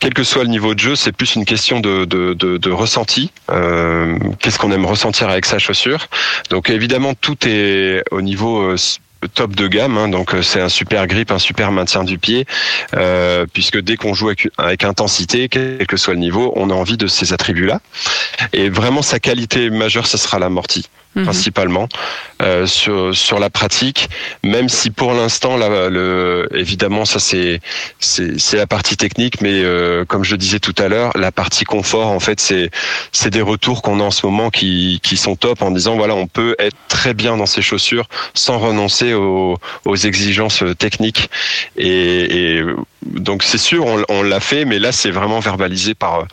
Quel 0.00 0.12
que 0.12 0.22
soit 0.22 0.42
le 0.42 0.50
niveau 0.50 0.74
de 0.74 0.80
jeu, 0.80 0.96
c'est 0.96 1.12
plus 1.12 1.34
une 1.34 1.46
question 1.46 1.80
de 1.80 2.04
de, 2.04 2.34
de, 2.34 2.70
ressenti. 2.70 3.30
Qu'est-ce 3.48 4.58
qu'on 4.58 4.70
aime 4.70 4.84
ressentir 4.84 5.30
avec 5.30 5.46
sa 5.46 5.58
chaussure? 5.58 6.06
Donc 6.50 6.68
évidemment 6.68 7.14
tout 7.14 7.38
est 7.48 8.02
au 8.10 8.20
niveau 8.20 8.76
top 9.26 9.54
de 9.54 9.68
gamme, 9.68 9.98
hein, 9.98 10.08
donc 10.08 10.34
euh, 10.34 10.42
c'est 10.42 10.60
un 10.60 10.68
super 10.68 11.06
grip, 11.06 11.30
un 11.30 11.38
super 11.38 11.72
maintien 11.72 12.04
du 12.04 12.18
pied, 12.18 12.46
euh, 12.94 13.46
puisque 13.52 13.80
dès 13.80 13.96
qu'on 13.96 14.14
joue 14.14 14.28
avec, 14.28 14.48
avec 14.58 14.84
intensité, 14.84 15.48
quel 15.48 15.86
que 15.86 15.96
soit 15.96 16.14
le 16.14 16.20
niveau, 16.20 16.52
on 16.56 16.70
a 16.70 16.74
envie 16.74 16.96
de 16.96 17.06
ces 17.06 17.32
attributs-là. 17.32 17.80
Et 18.52 18.68
vraiment, 18.68 19.02
sa 19.02 19.18
qualité 19.18 19.70
majeure, 19.70 20.06
ce 20.06 20.18
sera 20.18 20.38
l'amorti 20.38 20.88
Mhm. 21.16 21.24
principalement 21.24 21.88
euh, 22.42 22.66
sur 22.66 23.16
sur 23.16 23.38
la 23.38 23.48
pratique 23.48 24.10
même 24.44 24.68
si 24.68 24.90
pour 24.90 25.14
l'instant 25.14 25.56
là 25.56 25.88
le 25.88 26.46
évidemment 26.54 27.06
ça 27.06 27.18
c'est 27.18 27.60
c'est 27.98 28.38
c'est 28.38 28.58
la 28.58 28.66
partie 28.66 28.98
technique 28.98 29.40
mais 29.40 29.62
euh, 29.64 30.04
comme 30.04 30.24
je 30.24 30.36
disais 30.36 30.60
tout 30.60 30.74
à 30.76 30.88
l'heure 30.88 31.12
la 31.16 31.32
partie 31.32 31.64
confort 31.64 32.08
en 32.08 32.20
fait 32.20 32.38
c'est 32.38 32.70
c'est 33.12 33.30
des 33.30 33.40
retours 33.40 33.80
qu'on 33.80 33.98
a 34.00 34.02
en 34.02 34.10
ce 34.10 34.26
moment 34.26 34.50
qui 34.50 35.00
qui 35.02 35.16
sont 35.16 35.36
top 35.36 35.62
en 35.62 35.70
disant 35.70 35.96
voilà 35.96 36.14
on 36.14 36.26
peut 36.26 36.54
être 36.58 36.76
très 36.88 37.14
bien 37.14 37.38
dans 37.38 37.46
ses 37.46 37.62
chaussures 37.62 38.06
sans 38.34 38.58
renoncer 38.58 39.14
aux 39.14 39.56
aux 39.86 39.96
exigences 39.96 40.62
techniques 40.78 41.30
et, 41.78 42.58
et 42.58 42.62
donc 43.12 43.42
c'est 43.42 43.58
sûr 43.58 43.84
on, 44.08 44.22
l'a 44.22 44.40
fait 44.40 44.64
mais 44.64 44.78
là 44.78 44.92
c'est 44.92 45.10
vraiment 45.10 45.40
verbalisé 45.40 45.94
par 45.94 46.26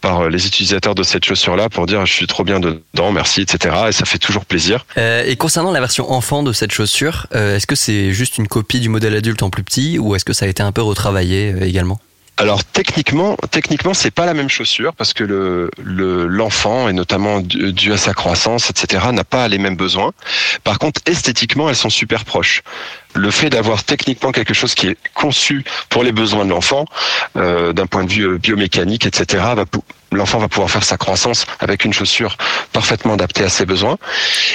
par 0.00 0.28
les 0.28 0.46
utilisateurs 0.46 0.94
de 0.94 1.02
cette 1.02 1.24
chaussure 1.24 1.56
là 1.56 1.68
pour 1.68 1.86
dire 1.86 2.04
je 2.06 2.12
suis 2.12 2.26
trop 2.26 2.44
bien 2.44 2.60
dedans 2.60 3.12
merci 3.12 3.42
etc 3.42 3.74
et 3.88 3.92
ça 3.92 4.04
fait 4.04 4.18
toujours 4.18 4.44
plaisir. 4.44 4.84
Euh, 4.96 5.24
et 5.26 5.36
concernant 5.36 5.70
la 5.70 5.80
version 5.80 6.10
enfant 6.10 6.42
de 6.42 6.52
cette 6.52 6.72
chaussure, 6.72 7.26
euh, 7.34 7.56
est-ce 7.56 7.66
que 7.66 7.76
c'est 7.76 8.12
juste 8.12 8.38
une 8.38 8.48
copie 8.48 8.80
du 8.80 8.88
modèle 8.88 9.14
adulte 9.14 9.42
en 9.42 9.50
plus 9.50 9.62
petit 9.62 9.98
ou 9.98 10.14
est-ce 10.14 10.24
que 10.24 10.32
ça 10.32 10.46
a 10.46 10.48
été 10.48 10.62
un 10.62 10.72
peu 10.72 10.82
retravaillé 10.82 11.52
euh, 11.52 11.66
également? 11.66 12.00
Alors 12.40 12.62
techniquement, 12.64 13.36
techniquement, 13.50 13.94
c'est 13.94 14.12
pas 14.12 14.24
la 14.24 14.32
même 14.32 14.48
chaussure 14.48 14.94
parce 14.94 15.12
que 15.12 15.24
le 15.24 15.70
le- 15.82 16.26
l'enfant 16.28 16.88
et 16.88 16.92
notamment 16.92 17.40
dû 17.40 17.92
à 17.92 17.96
sa 17.96 18.14
croissance, 18.14 18.70
etc., 18.70 19.06
n'a 19.12 19.24
pas 19.24 19.48
les 19.48 19.58
mêmes 19.58 19.74
besoins. 19.76 20.12
Par 20.62 20.78
contre, 20.78 21.00
esthétiquement, 21.06 21.68
elles 21.68 21.74
sont 21.74 21.90
super 21.90 22.24
proches. 22.24 22.62
Le 23.14 23.32
fait 23.32 23.50
d'avoir 23.50 23.82
techniquement 23.82 24.30
quelque 24.30 24.54
chose 24.54 24.76
qui 24.76 24.86
est 24.86 24.96
conçu 25.14 25.64
pour 25.88 26.04
les 26.04 26.12
besoins 26.12 26.44
de 26.44 26.50
l'enfant, 26.50 26.84
euh, 27.36 27.72
d'un 27.72 27.86
point 27.86 28.04
de 28.04 28.10
vue 28.10 28.24
euh, 28.28 28.38
biomécanique, 28.38 29.04
etc., 29.06 29.42
va 29.56 29.64
l'enfant 30.12 30.38
va 30.38 30.48
pouvoir 30.48 30.70
faire 30.70 30.84
sa 30.84 30.96
croissance 30.96 31.46
avec 31.60 31.84
une 31.84 31.92
chaussure 31.92 32.36
parfaitement 32.72 33.14
adaptée 33.14 33.44
à 33.44 33.48
ses 33.48 33.66
besoins. 33.66 33.98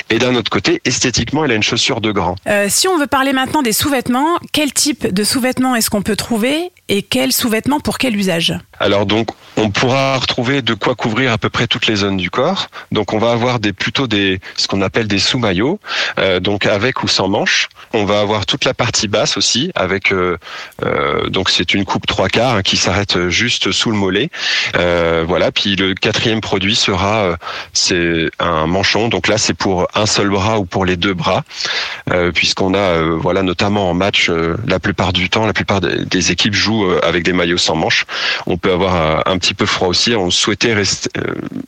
Et 0.09 0.17
d'un 0.17 0.35
autre 0.35 0.49
côté, 0.49 0.81
esthétiquement, 0.85 1.45
elle 1.45 1.51
a 1.51 1.55
une 1.55 1.63
chaussure 1.63 2.01
de 2.01 2.11
grand. 2.11 2.35
Euh, 2.47 2.67
si 2.69 2.87
on 2.87 2.97
veut 2.97 3.07
parler 3.07 3.33
maintenant 3.33 3.61
des 3.61 3.73
sous-vêtements, 3.73 4.37
quel 4.51 4.73
type 4.73 5.07
de 5.07 5.23
sous-vêtements 5.23 5.75
est-ce 5.75 5.89
qu'on 5.89 6.01
peut 6.01 6.15
trouver 6.15 6.71
et 6.89 7.01
quel 7.01 7.31
sous-vêtement 7.31 7.79
pour 7.79 7.97
quel 7.97 8.15
usage? 8.15 8.53
Alors 8.79 9.05
donc, 9.05 9.29
on 9.55 9.69
pourra 9.69 10.17
retrouver 10.17 10.61
de 10.61 10.73
quoi 10.73 10.95
couvrir 10.95 11.31
à 11.31 11.37
peu 11.37 11.49
près 11.49 11.67
toutes 11.67 11.87
les 11.87 11.97
zones 11.97 12.17
du 12.17 12.29
corps. 12.29 12.67
Donc 12.91 13.13
on 13.13 13.19
va 13.19 13.31
avoir 13.31 13.59
des 13.59 13.71
plutôt 13.71 14.07
des 14.07 14.39
ce 14.57 14.67
qu'on 14.67 14.81
appelle 14.81 15.07
des 15.07 15.19
sous-maillots, 15.19 15.79
euh, 16.19 16.39
donc 16.39 16.65
avec 16.65 17.03
ou 17.03 17.07
sans 17.07 17.27
manches. 17.27 17.69
On 17.93 18.05
va 18.05 18.19
avoir 18.19 18.45
toute 18.45 18.65
la 18.65 18.73
partie 18.73 19.07
basse 19.07 19.37
aussi 19.37 19.71
avec 19.75 20.11
euh, 20.11 20.37
donc 21.29 21.49
c'est 21.49 21.73
une 21.73 21.85
coupe 21.85 22.05
trois 22.07 22.29
quarts 22.29 22.55
hein, 22.55 22.61
qui 22.61 22.77
s'arrête 22.77 23.29
juste 23.29 23.71
sous 23.71 23.91
le 23.91 23.97
mollet. 23.97 24.29
Euh, 24.75 25.23
voilà. 25.43 25.51
Puis 25.51 25.75
le 25.75 25.93
quatrième 25.93 26.39
produit 26.39 26.75
sera 26.75 27.23
euh, 27.23 27.35
c'est 27.73 28.29
un 28.39 28.65
manchon. 28.65 29.09
Donc 29.09 29.27
là 29.27 29.37
c'est 29.37 29.53
pour 29.53 29.87
un 29.93 30.05
seul 30.05 30.29
bras 30.29 30.57
ou 30.59 30.65
pour 30.65 30.85
les 30.85 30.95
deux 30.95 31.13
bras, 31.13 31.43
euh, 32.11 32.31
puisqu'on 32.31 32.73
a 32.73 32.77
euh, 32.77 33.17
voilà 33.19 33.43
notamment 33.43 33.89
en 33.89 33.93
match 33.93 34.31
la 34.67 34.79
plupart 34.79 35.11
du 35.11 35.29
temps, 35.29 35.45
la 35.45 35.53
plupart 35.53 35.81
des, 35.81 36.31
équipes 36.31 36.53
jouent 36.53 36.89
avec 37.03 37.23
des 37.23 37.33
maillots 37.33 37.57
sans 37.57 37.75
manches 37.75 38.05
on 38.47 38.57
peut 38.57 38.71
avoir 38.71 39.27
un, 39.27 39.37
petit 39.37 39.53
peu 39.53 39.65
froid 39.65 39.89
aussi. 39.89 40.15
On 40.15 40.31
souhaitait 40.31 40.73
rester, 40.73 41.09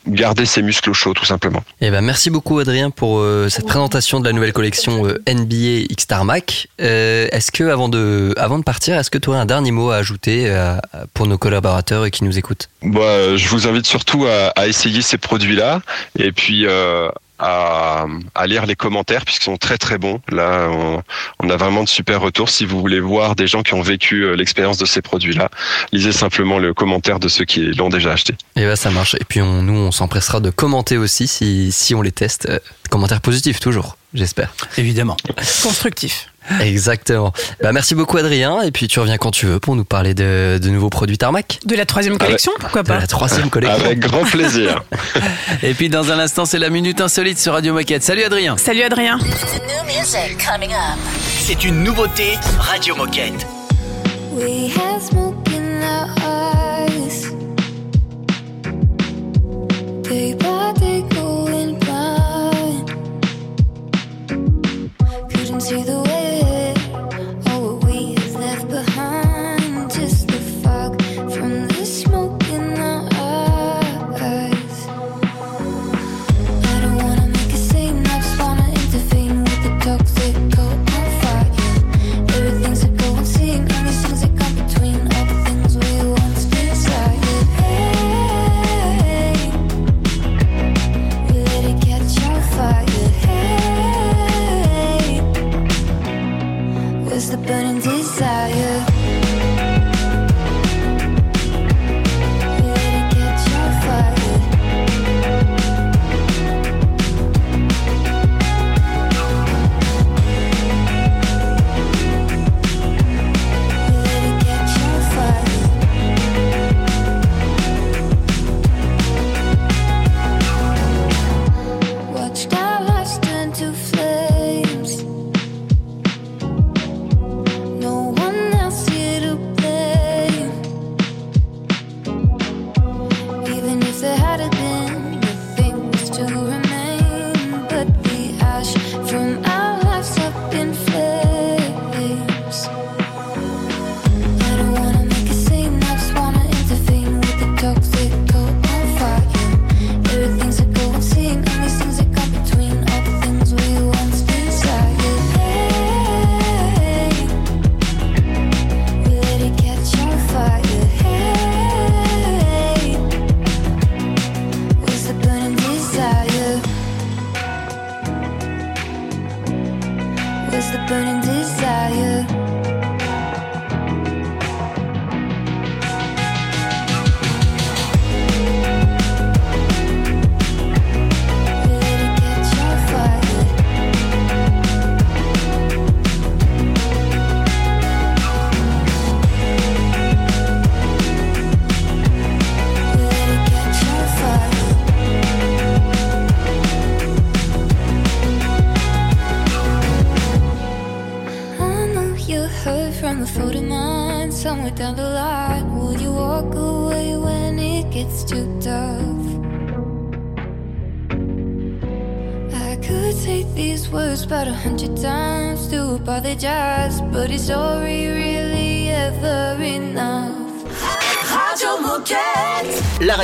garder 0.06 0.46
ses 0.46 0.62
muscles 0.62 0.94
chauds 0.94 1.12
tout 1.12 1.26
simplement. 1.26 1.62
Eh 1.82 1.90
ben, 1.90 2.00
merci 2.00 2.30
beaucoup 2.30 2.58
Adrien 2.58 2.90
pour 2.90 3.22
cette 3.50 3.66
présentation 3.66 4.20
de 4.20 4.24
la 4.24 4.32
nouvelle 4.32 4.54
collection 4.54 5.04
NBA 5.28 5.84
X 5.90 6.06
Tarmac. 6.06 6.68
Est-ce 6.78 7.52
que 7.52 7.64
avant 7.64 7.90
de, 7.90 8.32
avant 8.38 8.58
de 8.58 8.64
partir, 8.64 8.98
est-ce 8.98 9.10
que 9.10 9.18
tu 9.18 9.28
aurais 9.28 9.38
un 9.38 9.46
dernier 9.46 9.72
mot 9.72 9.90
à 9.90 9.96
ajouter 9.96 10.50
pour 11.12 11.26
nos 11.26 11.36
collaborateurs 11.36 12.10
qui 12.10 12.24
nous 12.24 12.38
écoutent? 12.38 12.68
Euh, 13.26 13.36
je 13.36 13.48
vous 13.48 13.65
invite 13.66 13.86
surtout 13.86 14.26
à, 14.26 14.48
à 14.56 14.66
essayer 14.66 15.02
ces 15.02 15.18
produits-là 15.18 15.80
et 16.18 16.32
puis 16.32 16.66
euh, 16.66 17.08
à, 17.38 18.06
à 18.34 18.46
lire 18.46 18.64
les 18.66 18.76
commentaires 18.76 19.24
puisqu'ils 19.24 19.44
sont 19.44 19.56
très 19.56 19.76
très 19.78 19.98
bons. 19.98 20.20
Là, 20.30 20.68
on, 20.70 21.02
on 21.40 21.50
a 21.50 21.56
vraiment 21.56 21.84
de 21.84 21.88
super 21.88 22.20
retours. 22.20 22.48
Si 22.48 22.64
vous 22.64 22.80
voulez 22.80 23.00
voir 23.00 23.36
des 23.36 23.46
gens 23.46 23.62
qui 23.62 23.74
ont 23.74 23.82
vécu 23.82 24.22
euh, 24.22 24.34
l'expérience 24.36 24.78
de 24.78 24.86
ces 24.86 25.02
produits-là, 25.02 25.50
lisez 25.92 26.12
simplement 26.12 26.58
le 26.58 26.72
commentaire 26.72 27.20
de 27.20 27.28
ceux 27.28 27.44
qui 27.44 27.60
l'ont 27.72 27.90
déjà 27.90 28.12
acheté. 28.12 28.34
Eh 28.56 28.62
ben, 28.62 28.76
ça 28.76 28.90
marche. 28.90 29.14
Et 29.14 29.24
puis 29.28 29.42
on, 29.42 29.62
nous, 29.62 29.78
on 29.78 29.92
s'empressera 29.92 30.40
de 30.40 30.50
commenter 30.50 30.96
aussi 30.96 31.26
si, 31.26 31.72
si 31.72 31.94
on 31.94 32.02
les 32.02 32.12
teste. 32.12 32.46
Euh, 32.48 32.58
commentaires 32.90 33.20
positifs 33.20 33.60
toujours, 33.60 33.96
j'espère. 34.14 34.54
Évidemment. 34.78 35.16
Constructif. 35.62 36.28
Exactement. 36.60 37.32
Bah, 37.62 37.72
merci 37.72 37.94
beaucoup 37.94 38.16
Adrien. 38.16 38.62
Et 38.62 38.70
puis 38.70 38.88
tu 38.88 39.00
reviens 39.00 39.18
quand 39.18 39.30
tu 39.30 39.46
veux 39.46 39.60
pour 39.60 39.76
nous 39.76 39.84
parler 39.84 40.14
de, 40.14 40.58
de 40.62 40.68
nouveaux 40.68 40.90
produits 40.90 41.18
Tarmac. 41.18 41.58
De 41.64 41.74
la 41.74 41.86
troisième 41.86 42.18
collection, 42.18 42.52
pourquoi 42.58 42.82
De 42.82 42.88
pas 42.88 42.98
la 42.98 43.06
troisième 43.06 43.50
collection. 43.50 43.84
Avec 43.84 44.00
grand 44.00 44.24
plaisir. 44.24 44.84
Et 45.62 45.74
puis 45.74 45.88
dans 45.88 46.10
un 46.12 46.18
instant, 46.18 46.44
c'est 46.44 46.58
la 46.58 46.70
minute 46.70 47.00
insolite 47.00 47.38
sur 47.38 47.52
Radio 47.52 47.72
Moquette. 47.72 48.02
Salut 48.02 48.22
Adrien. 48.22 48.56
Salut 48.56 48.82
Adrien. 48.82 49.18
C'est 51.40 51.64
une 51.64 51.82
nouveauté 51.84 52.38
Radio 52.58 52.96
Moquette. 52.96 53.46
We 54.32 54.68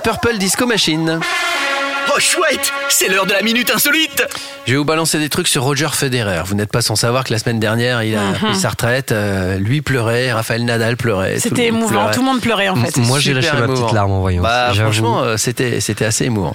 Purple 0.00 0.38
Disco 0.38 0.66
Machine. 0.66 1.20
Oh 2.14 2.18
chouette, 2.18 2.72
c'est 2.88 3.08
l'heure 3.08 3.26
de 3.26 3.32
la 3.32 3.42
minute 3.42 3.70
insolite. 3.70 4.22
Je 4.64 4.72
vais 4.72 4.78
vous 4.78 4.84
balancer 4.84 5.18
des 5.18 5.28
trucs 5.28 5.48
sur 5.48 5.64
Roger 5.64 5.88
Federer. 5.92 6.42
Vous 6.46 6.54
n'êtes 6.54 6.70
pas 6.70 6.82
sans 6.82 6.94
savoir 6.94 7.24
que 7.24 7.32
la 7.32 7.38
semaine 7.40 7.58
dernière, 7.58 8.04
il 8.04 8.14
a 8.16 8.32
pris 8.32 8.54
sa 8.54 8.68
retraite. 8.68 9.10
Euh, 9.10 9.58
lui 9.58 9.82
pleurait, 9.82 10.32
Raphaël 10.32 10.64
Nadal 10.64 10.96
pleurait. 10.96 11.40
C'était 11.40 11.66
émouvant, 11.66 11.88
pleurait. 11.88 12.14
tout 12.14 12.20
le 12.20 12.26
monde 12.26 12.40
pleurait 12.40 12.68
en 12.68 12.76
fait. 12.76 12.96
Moi, 12.98 13.18
j'ai 13.18 13.34
lâché 13.34 13.48
Super 13.48 13.60
ma 13.62 13.66
petite 13.66 13.78
émouvant. 13.80 13.92
larme 13.94 14.12
en 14.12 14.20
voyant 14.20 14.42
Bah, 14.42 14.68
ça, 14.68 14.82
franchement, 14.82 15.20
euh, 15.22 15.36
c'était 15.36 15.80
c'était 15.80 16.04
assez 16.04 16.26
émouvant. 16.26 16.54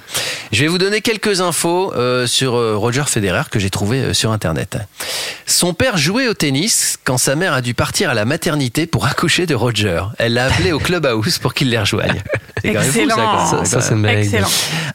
Je 0.52 0.62
vais 0.62 0.68
vous 0.68 0.78
donner 0.78 1.02
quelques 1.02 1.42
infos 1.42 1.92
euh, 1.94 2.26
sur 2.26 2.54
euh, 2.56 2.76
Roger 2.76 3.04
Federer 3.06 3.42
que 3.50 3.58
j'ai 3.58 3.68
trouvé 3.68 3.98
euh, 3.98 4.14
sur 4.14 4.32
internet. 4.32 4.78
Son 5.44 5.74
père 5.74 5.98
jouait 5.98 6.28
au 6.28 6.34
tennis 6.34 6.98
quand 7.04 7.18
sa 7.18 7.36
mère 7.36 7.52
a 7.52 7.60
dû 7.60 7.74
partir 7.74 8.08
à 8.10 8.14
la 8.14 8.24
maternité 8.24 8.86
pour 8.86 9.04
accoucher 9.06 9.44
de 9.44 9.54
Roger. 9.54 10.02
Elle 10.18 10.32
l'a 10.34 10.46
appelé 10.46 10.72
au 10.72 10.78
clubhouse 10.78 11.38
pour 11.38 11.52
qu'il 11.52 11.68
les 11.68 11.78
rejoigne. 11.78 12.22
C'est 12.62 12.72
quand 12.72 12.80
même 12.80 12.90
fou, 12.90 12.98
ça, 12.98 13.04
Excellent. 13.04 13.46
Ça, 13.46 13.64
ça, 13.64 13.80
c'est 13.82 14.18
Excellent. 14.18 14.48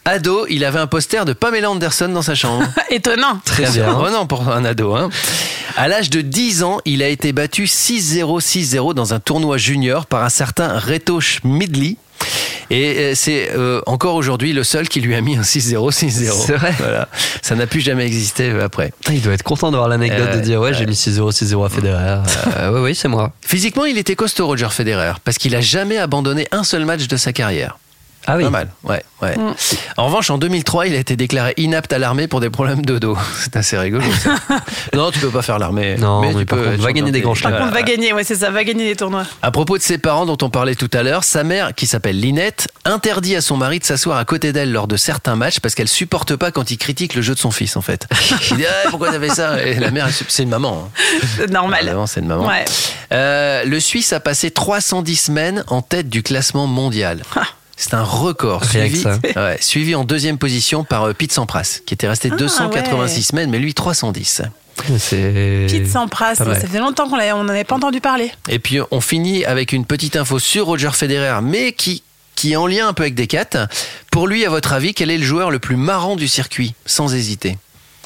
Ado, 0.06 0.45
il 0.49 0.65
avait 0.65 0.80
un 0.80 0.88
poster 0.88 1.23
de 1.26 1.34
Pamela 1.34 1.69
Anderson 1.69 2.10
dans 2.10 2.21
sa 2.23 2.36
chambre. 2.36 2.65
Étonnant. 3.04 3.39
Très 3.44 3.63
bien. 3.63 3.72
Surprenant 3.89 4.26
pour 4.26 4.48
un 4.50 4.63
ado. 4.63 4.96
Hein. 4.96 5.10
À 5.76 5.89
l'âge 5.89 6.10
de 6.10 6.22
10 6.22 6.63
ans, 6.63 6.78
il 6.86 7.04
a 7.04 7.10
été 7.10 7.34
battu 7.34 7.66
6-0, 7.66 8.39
6-0 8.42 8.94
dans 8.94 9.13
un 9.13 9.20
tournoi 9.20 9.58
junior 9.58 10.06
par 10.06 10.24
un 10.24 10.30
certain 10.30 10.80
Reto 10.80 11.20
Schmidli. 11.20 11.98
Et 12.70 12.96
euh, 12.98 13.12
c'est 13.13 13.52
euh, 13.54 13.82
encore 13.88 14.16
aujourd'hui 14.16 14.54
le 14.54 14.63
seul 14.63 14.88
qui 14.88 15.02
lui 15.02 15.16
a 15.16 15.22
mis 15.22 15.36
un 15.36 15.42
6-0, 15.42 15.92
6-0. 15.92 16.46
C'est 16.46 16.54
vrai. 16.56 16.74
Voilà. 16.80 17.10
Ça 17.42 17.56
n'a 17.56 17.68
plus 17.68 17.82
jamais 17.82 18.06
existé 18.06 18.50
euh, 18.50 18.63
après. 18.63 18.94
Il 19.12 19.22
doit 19.22 19.34
être 19.34 19.44
content 19.44 19.70
d'avoir 19.70 19.89
l'anecdote 19.89 20.30
Euh, 20.32 20.36
de 20.38 20.42
dire 20.42 20.62
ouais 20.62 20.74
j'ai 20.74 20.86
mis 20.86 20.94
6-0 20.96 21.32
6-0 21.32 21.66
à 21.66 21.70
Federer. 21.70 22.20
Euh, 22.58 22.72
oui 22.74 22.80
oui 22.82 22.96
c'est 22.96 23.10
moi. 23.10 23.34
Physiquement, 23.46 23.84
il 23.86 23.98
était 23.98 24.16
costaud, 24.16 24.48
Roger 24.48 24.70
Federer, 24.70 25.13
parce 25.26 25.38
qu'il 25.38 25.56
a 25.56 25.62
jamais 25.62 25.98
abandonné 25.98 26.48
un 26.52 26.63
seul 26.63 26.86
match 26.86 27.08
de 27.08 27.18
sa 27.18 27.34
carrière. 27.34 27.78
Ah 28.26 28.38
oui. 28.38 28.44
Pas 28.44 28.50
mal, 28.50 28.70
ouais, 28.84 29.04
ouais. 29.22 29.38
Mm. 29.38 29.54
En 29.98 30.06
revanche, 30.06 30.30
en 30.30 30.38
2003, 30.38 30.88
il 30.88 30.96
a 30.96 30.98
été 31.00 31.16
déclaré 31.16 31.54
inapte 31.58 31.92
à 31.94 32.00
l'armée 32.00 32.28
pour 32.28 32.40
des 32.40 32.50
problèmes 32.50 32.86
de 32.86 32.98
dos. 33.00 33.18
C'est 33.40 33.56
assez 33.58 33.78
rigolo, 33.78 34.06
ça. 34.22 34.36
non, 34.94 35.12
tu 35.12 35.20
peux 35.20 35.30
pas 35.30 35.42
faire 35.42 35.60
l'armée. 35.60 35.96
Non, 35.98 36.22
mais 36.22 36.34
tu 36.34 36.46
par 36.46 36.58
peux 36.60 36.66
contre, 36.72 36.82
va 36.84 36.94
gagner 36.94 37.12
des 37.12 37.22
grands 37.22 37.34
de- 37.34 37.40
Par 37.42 37.58
contre, 37.58 37.74
va 37.74 37.82
gagner, 37.82 38.14
ouais, 38.14 38.24
c'est 38.24 38.36
ça, 38.36 38.50
va 38.50 38.64
gagner 38.64 38.86
les 38.86 38.96
tournois. 38.96 39.26
À 39.42 39.52
propos 39.52 39.78
de 39.78 39.84
ses 39.84 39.98
parents 39.98 40.26
dont 40.26 40.38
on 40.42 40.50
parlait 40.50 40.76
tout 40.76 40.90
à 40.94 41.04
l'heure, 41.04 41.24
sa 41.24 41.44
mère, 41.44 41.74
qui 41.76 41.86
s'appelle 41.88 42.20
Linette, 42.20 42.70
interdit 42.86 43.36
à 43.36 43.42
son 43.42 43.58
mari 43.58 43.80
de 43.80 43.86
s'asseoir 43.86 44.18
à 44.18 44.26
côté 44.26 44.54
d'elle 44.54 44.72
lors 44.72 44.88
de 44.88 44.98
certains 44.98 45.36
matchs 45.36 45.60
parce 45.60 45.76
qu'elle 45.76 45.88
supporte 45.90 46.36
pas 46.36 46.52
quand 46.52 46.72
il 46.72 46.78
critique 46.78 47.16
le 47.16 47.22
jeu 47.22 47.34
de 47.34 47.40
son 47.40 47.52
fils, 47.52 47.76
en 47.76 47.82
fait. 47.82 48.08
Il 48.52 48.58
dit 48.58 48.66
ah, 48.66 48.90
pourquoi 48.90 49.12
t'as 49.12 49.20
fait 49.20 49.30
ça? 49.30 49.64
Et 49.66 49.76
la 49.76 49.92
mère, 49.92 50.08
c'est 50.30 50.44
une 50.44 50.50
maman. 50.50 50.88
hein. 50.88 51.02
C'est 51.38 51.50
normal. 51.50 51.96
C'est 52.08 52.20
une 52.22 52.28
maman. 52.28 52.48
Ouais. 52.48 52.66
Euh, 53.12 53.64
le 53.66 53.80
Suisse 53.80 54.14
a 54.14 54.20
passé 54.20 54.52
310 54.52 55.16
semaines 55.16 55.64
en 55.68 55.82
tête 55.82 56.10
du 56.10 56.24
classement 56.24 56.68
mondial. 56.68 57.22
C'est 57.76 57.94
un 57.94 58.04
record. 58.04 58.64
Suivi, 58.66 59.04
ouais, 59.36 59.58
suivi 59.60 59.96
en 59.96 60.04
deuxième 60.04 60.38
position 60.38 60.84
par 60.84 61.04
euh, 61.04 61.14
Pete 61.14 61.32
Sampras, 61.32 61.80
qui 61.86 61.94
était 61.94 62.08
resté 62.08 62.30
Ah, 62.32 62.36
286 62.36 63.16
ouais. 63.18 63.22
semaines, 63.24 63.50
mais 63.50 63.60
lui 63.60 63.74
310. 63.74 64.42
C'est. 64.98 65.66
Pete 65.70 65.88
Sampras, 65.88 66.36
ça 66.36 66.56
fait 66.56 66.80
longtemps 66.80 67.10
qu'on 67.10 67.18
n'en 67.18 67.48
avait 67.48 67.64
pas 67.64 67.76
entendu 67.76 68.02
parler. 68.02 68.32
Et 68.50 68.60
puis 68.60 68.80
on 68.92 69.02
finit 69.02 69.46
avec 69.46 69.72
une 69.72 69.86
petite 69.86 70.16
info 70.16 70.40
sur 70.40 70.66
Roger 70.66 70.92
Federer, 70.94 71.40
mais 71.42 71.74
qui, 71.74 72.04
qui 72.36 72.54
est 72.54 72.56
en 72.56 72.68
lien 72.68 72.88
un 72.88 72.94
peu 72.94 73.04
avec 73.04 73.16
Decat. 73.16 73.68
Pour 74.12 74.28
lui, 74.28 74.46
à 74.46 74.50
votre 74.50 74.74
avis, 74.74 74.94
quel 74.94 75.10
est 75.12 75.18
le 75.18 75.26
joueur 75.26 75.52
le 75.52 75.60
plus 75.60 75.76
marrant 75.76 76.16
du 76.16 76.28
circuit 76.28 76.74
Sans 76.86 77.14
hésiter? 77.14 77.58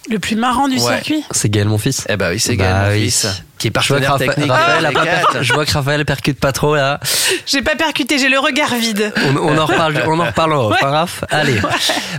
Le 0.10 0.20
plus 0.20 0.36
marrant 0.36 0.68
du 0.68 0.76
Ouais. 0.76 0.82
circuit 0.82 1.24
C'est 1.32 1.50
Gaël 1.50 1.68
mon 1.68 1.78
fils. 1.78 2.06
Eh 2.08 2.16
ben 2.16 2.32
oui, 2.32 2.40
c'est 2.40 2.56
Bah 2.56 2.64
Gaël, 2.64 2.86
mon 2.86 2.92
oui. 2.94 3.06
fils, 3.06 3.28
qui 3.58 3.68
est 3.68 3.70
Je 3.70 3.74
partenaire 3.74 4.12
Raphaël, 4.14 4.30
technique. 4.30 4.52
Raphaël 4.52 4.82
de 4.82 4.86
a 4.88 4.92
pas 4.92 5.00
Decat. 5.02 5.22
per- 5.34 5.44
je 5.44 5.54
vois 5.54 5.66
que 5.66 5.72
Raphaël 5.72 6.06
percute 6.06 6.40
pas 6.40 6.52
trop 6.54 6.76
là. 6.76 7.00
J'ai 7.46 7.62
pas 7.62 7.76
percuté, 7.76 8.18
j'ai 8.18 8.30
le 8.30 8.40
regard 8.40 8.74
vide. 8.76 9.12
On, 9.26 9.36
on 9.38 9.58
en 9.58 9.66
reparle, 9.66 10.02
on 10.08 10.18
en 10.20 10.26
reparle 10.26 10.54
en 10.54 10.68
off, 10.70 10.78
Raph 10.82 11.24
Allez. 11.30 11.60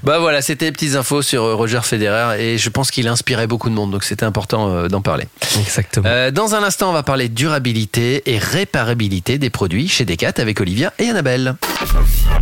Bah 0.02 0.18
voilà, 0.18 0.42
c'était 0.42 0.66
les 0.66 0.72
petites 0.72 0.96
infos 0.96 1.22
sur 1.22 1.42
euh, 1.44 1.54
Roger 1.54 1.80
Federer 1.82 2.36
et 2.42 2.58
je 2.58 2.68
pense 2.70 2.90
qu'il 2.90 3.08
inspirait 3.08 3.46
beaucoup 3.46 3.70
de 3.70 3.74
monde, 3.74 3.90
donc 3.90 4.04
c'était 4.04 4.24
important 4.26 4.68
euh, 4.70 4.88
d'en 4.88 5.00
parler. 5.00 5.24
Exactement. 5.58 6.06
Euh, 6.08 6.30
dans 6.30 6.54
un 6.54 6.62
instant, 6.62 6.90
on 6.90 6.92
va 6.92 7.02
parler 7.02 7.28
durabilité 7.30 8.22
et 8.26 8.38
réparabilité 8.38 9.38
des 9.38 9.50
produits 9.50 9.88
chez 9.88 10.04
Decat 10.04 10.32
avec 10.38 10.60
Olivia 10.60 10.92
et 10.98 11.08
Annabelle. 11.08 11.54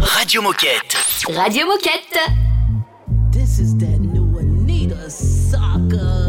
Radio 0.00 0.42
Moquette. 0.42 0.96
Radio 1.36 1.66
Moquette. 1.66 2.18
This 3.32 3.58
is 3.58 3.74
Anita 3.74 3.95
good. 5.96 6.25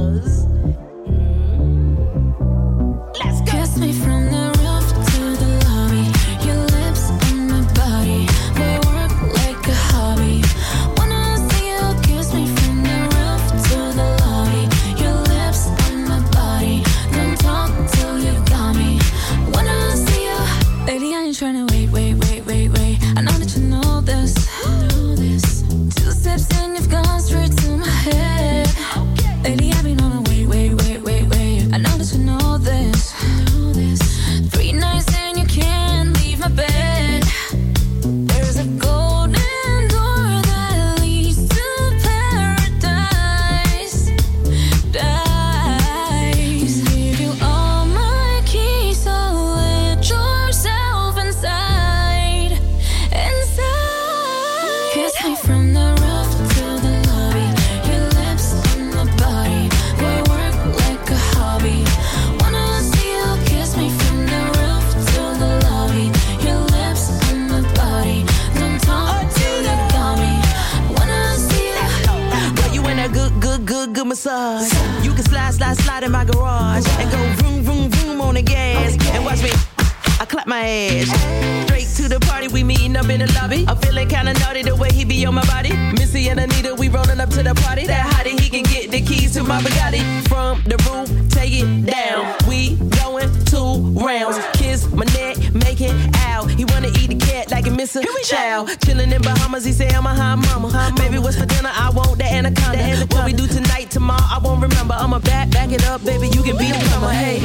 My 89.47 89.61
Bugatti. 89.61 90.27
From 90.27 90.61
the 90.63 90.75
roof, 90.85 91.07
take 91.29 91.53
it 91.53 91.85
down. 91.85 92.35
We 92.47 92.75
going 92.99 93.29
two 93.45 93.79
rounds. 93.95 94.37
Kiss 94.53 94.91
my 94.91 95.05
neck, 95.15 95.37
make 95.53 95.79
it 95.79 95.95
out. 96.27 96.51
He 96.51 96.65
wanna 96.65 96.89
eat 96.99 97.07
the 97.07 97.15
cat 97.15 97.49
like 97.49 97.65
a 97.65 97.69
Mr. 97.69 98.03
Chow. 98.23 98.65
Chillin' 98.83 99.13
in 99.13 99.21
Bahamas, 99.21 99.63
he 99.63 99.71
say 99.71 99.87
I'm 99.89 100.05
a 100.05 100.13
hot 100.13 100.37
mama. 100.37 100.93
Baby, 100.97 101.19
what's 101.19 101.37
for 101.37 101.45
dinner? 101.45 101.71
I 101.71 101.89
want 101.91 102.17
the 102.17 102.25
anaconda. 102.25 103.07
What 103.15 103.25
we 103.25 103.33
do 103.33 103.47
tonight, 103.47 103.89
tomorrow, 103.89 104.27
I 104.29 104.39
won't 104.43 104.61
remember. 104.61 104.93
I'ma 104.93 105.19
back, 105.19 105.49
back 105.51 105.71
it 105.71 105.85
up, 105.85 106.03
baby. 106.03 106.27
You 106.27 106.43
can 106.43 106.57
be 106.57 106.67
the 106.71 106.79
plumber. 106.89 107.09
Hey, 107.09 107.39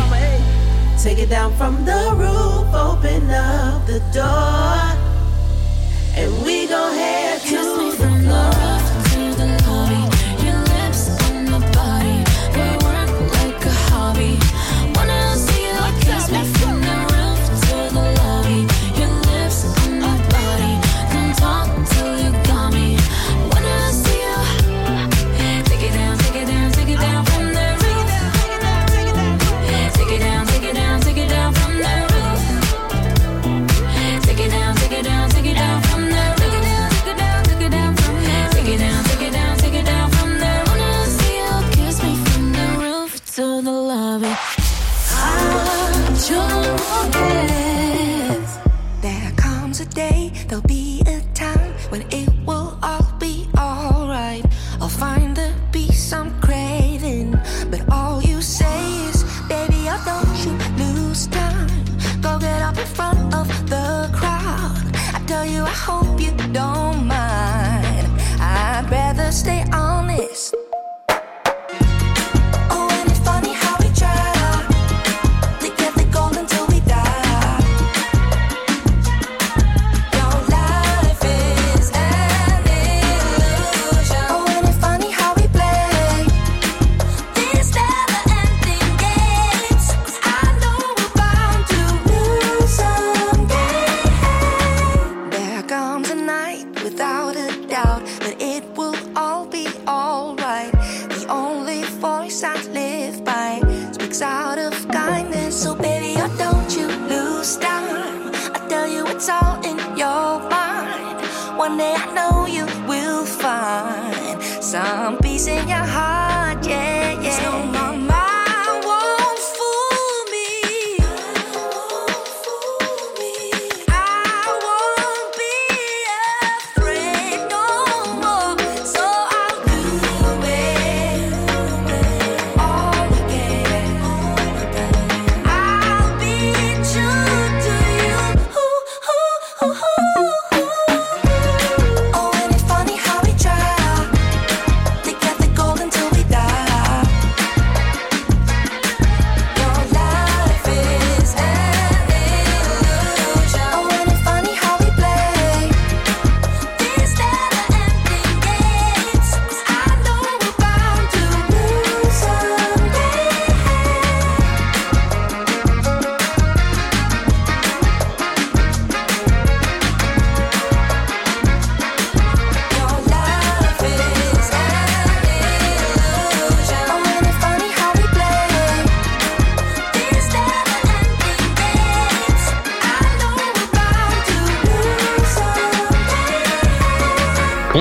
take 0.98 1.18
it 1.18 1.30
down 1.30 1.54
from 1.56 1.84
the 1.84 2.14
roof, 2.16 2.74
open 2.74 3.30
up 3.30 3.86
the 3.86 4.00
door, 4.12 4.76
and 6.18 6.44
we 6.44 6.66
gon' 6.66 6.94
head 6.94 7.40
to 7.42 7.48
Kiss 7.48 7.78
me 7.78 7.92
from 7.92 8.24
the 8.24 8.28
floor. 8.28 8.91
I 65.72 65.74
hope 65.74 66.20
you 66.20 66.32
don't 66.52 67.06
mind. 67.06 68.06
I'd 68.38 68.86
rather 68.90 69.32
stay 69.32 69.64
honest. 69.72 69.91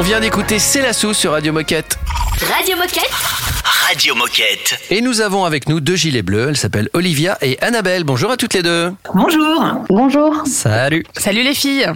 On 0.01 0.03
vient 0.03 0.19
d'écouter 0.19 0.57
C'est 0.57 0.81
la 0.81 0.93
sauce 0.93 1.19
sur 1.19 1.33
Radio 1.33 1.53
Moquette. 1.53 1.99
Radio 2.57 2.75
Moquette. 2.75 3.50
Radio 3.87 4.13
Moquette. 4.13 4.79
Et 4.91 5.01
nous 5.01 5.21
avons 5.21 5.43
avec 5.43 5.67
nous 5.67 5.79
deux 5.79 5.95
gilets 5.95 6.21
bleus. 6.21 6.49
Elles 6.49 6.57
s'appellent 6.57 6.89
Olivia 6.93 7.37
et 7.41 7.59
Annabelle. 7.61 8.03
Bonjour 8.03 8.29
à 8.29 8.37
toutes 8.37 8.53
les 8.53 8.61
deux. 8.61 8.93
Bonjour. 9.15 9.65
Bonjour. 9.89 10.43
Salut. 10.45 11.03
Salut 11.17 11.41
les 11.41 11.55
filles 11.55 11.87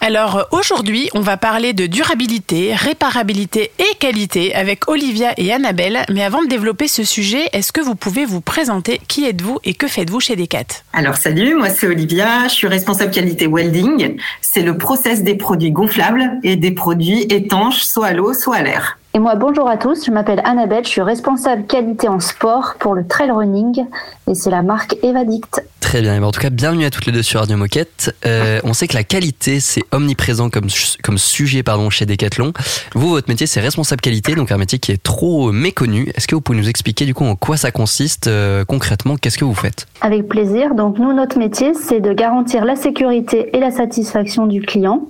Alors 0.00 0.36
euh, 0.36 0.42
aujourd'hui, 0.50 1.10
on 1.12 1.20
va 1.20 1.36
parler 1.36 1.74
de 1.74 1.86
durabilité, 1.86 2.74
réparabilité 2.74 3.70
et 3.78 3.96
qualité 3.98 4.54
avec 4.54 4.88
Olivia 4.88 5.34
et 5.36 5.52
Annabelle. 5.52 6.06
Mais 6.10 6.24
avant 6.24 6.42
de 6.42 6.48
développer 6.48 6.88
ce 6.88 7.04
sujet, 7.04 7.50
est-ce 7.52 7.70
que 7.70 7.82
vous 7.82 7.96
pouvez 7.96 8.24
vous 8.24 8.40
présenter? 8.40 8.98
Qui 9.06 9.26
êtes-vous 9.26 9.58
et 9.62 9.74
que 9.74 9.88
faites-vous 9.88 10.20
chez 10.20 10.36
Decat? 10.36 10.64
Alors 10.94 11.16
salut, 11.16 11.54
moi 11.54 11.68
c'est 11.68 11.86
Olivia, 11.86 12.48
je 12.48 12.54
suis 12.54 12.66
responsable 12.66 13.10
qualité 13.10 13.46
welding. 13.46 14.16
C'est 14.40 14.62
le 14.62 14.78
process 14.78 15.22
des 15.22 15.34
produits 15.34 15.70
gonflables 15.70 16.38
et 16.42 16.56
des 16.56 16.72
produits 16.72 17.26
étanches, 17.28 17.82
soit 17.82 18.06
à 18.06 18.12
l'eau, 18.14 18.32
soit 18.32 18.56
à 18.56 18.62
l'air. 18.62 18.98
Et 19.16 19.18
moi, 19.18 19.34
bonjour 19.34 19.66
à 19.66 19.78
tous. 19.78 20.04
Je 20.04 20.10
m'appelle 20.10 20.42
Annabelle. 20.44 20.84
Je 20.84 20.90
suis 20.90 21.00
responsable 21.00 21.64
qualité 21.64 22.06
en 22.06 22.20
sport 22.20 22.74
pour 22.78 22.94
le 22.94 23.06
trail 23.06 23.30
running 23.30 23.86
et 24.28 24.34
c'est 24.34 24.50
la 24.50 24.60
marque 24.60 24.94
Evadict. 25.02 25.64
Très 25.80 26.02
bien. 26.02 26.20
Ben, 26.20 26.26
En 26.26 26.32
tout 26.32 26.40
cas, 26.40 26.50
bienvenue 26.50 26.84
à 26.84 26.90
toutes 26.90 27.06
les 27.06 27.12
deux 27.12 27.22
sur 27.22 27.40
Radio 27.40 27.56
Moquette. 27.56 28.14
Euh, 28.26 28.60
on 28.62 28.74
sait 28.74 28.86
que 28.86 28.92
la 28.92 29.04
qualité, 29.04 29.58
c'est 29.60 29.80
omniprésent 29.90 30.50
comme, 30.50 30.66
comme 31.02 31.16
sujet 31.16 31.62
pardon, 31.62 31.88
chez 31.88 32.04
Decathlon. 32.04 32.52
Vous, 32.94 33.08
votre 33.08 33.30
métier, 33.30 33.46
c'est 33.46 33.60
responsable 33.60 34.02
qualité, 34.02 34.34
donc 34.34 34.52
un 34.52 34.58
métier 34.58 34.78
qui 34.78 34.92
est 34.92 35.02
trop 35.02 35.50
méconnu. 35.50 36.12
Est-ce 36.14 36.28
que 36.28 36.34
vous 36.34 36.42
pouvez 36.42 36.58
nous 36.58 36.68
expliquer 36.68 37.06
du 37.06 37.14
coup 37.14 37.24
en 37.24 37.36
quoi 37.36 37.56
ça 37.56 37.70
consiste 37.70 38.26
euh, 38.26 38.66
concrètement? 38.66 39.16
Qu'est-ce 39.16 39.38
que 39.38 39.46
vous 39.46 39.54
faites? 39.54 39.86
Avec 40.02 40.28
plaisir. 40.28 40.74
Donc 40.74 40.98
nous, 40.98 41.14
notre 41.14 41.38
métier, 41.38 41.72
c'est 41.72 42.00
de 42.00 42.12
garantir 42.12 42.66
la 42.66 42.76
sécurité 42.76 43.56
et 43.56 43.60
la 43.60 43.70
satisfaction 43.70 44.46
du 44.46 44.60
client. 44.60 45.08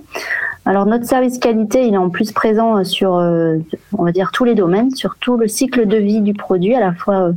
Alors 0.67 0.85
notre 0.85 1.05
service 1.05 1.39
qualité, 1.39 1.87
il 1.87 1.93
est 1.93 1.97
en 1.97 2.09
plus 2.09 2.33
présent 2.33 2.83
sur, 2.83 3.15
euh, 3.15 3.55
on 3.97 4.03
va 4.03 4.11
dire, 4.11 4.31
tous 4.33 4.43
les 4.43 4.53
domaines, 4.53 4.91
sur 4.91 5.15
tout 5.15 5.37
le 5.37 5.47
cycle 5.47 5.87
de 5.87 5.95
vie 5.95 6.19
du 6.19 6.33
produit, 6.33 6.75
à 6.75 6.81
la 6.81 6.91
fois 6.91 7.29
euh, 7.29 7.31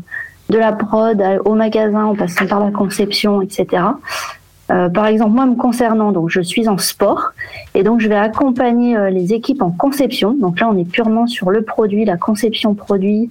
de 0.49 0.59
la 0.59 0.73
prod 0.73 1.23
au 1.45 1.55
magasin, 1.55 2.07
en 2.07 2.17
passant 2.17 2.49
par 2.49 2.59
la 2.59 2.73
conception, 2.73 3.41
etc. 3.41 3.85
Euh, 4.71 4.89
par 4.89 5.07
exemple, 5.07 5.33
moi 5.33 5.47
me 5.47 5.57
concernant, 5.57 6.13
donc 6.13 6.31
je 6.31 6.41
suis 6.41 6.69
en 6.69 6.79
sport 6.79 7.33
et 7.75 7.83
donc 7.83 8.01
je 8.01 8.09
vais 8.09 8.17
accompagner 8.17 8.97
euh, 8.97 9.11
les 9.11 9.33
équipes 9.33 9.63
en 9.63 9.71
conception. 9.71 10.35
Donc 10.35 10.61
là, 10.61 10.69
on 10.71 10.79
est 10.79 10.89
purement 10.89 11.27
sur 11.27 11.51
le 11.51 11.63
produit, 11.63 12.05
la 12.05 12.17
conception 12.17 12.75
produit, 12.75 13.31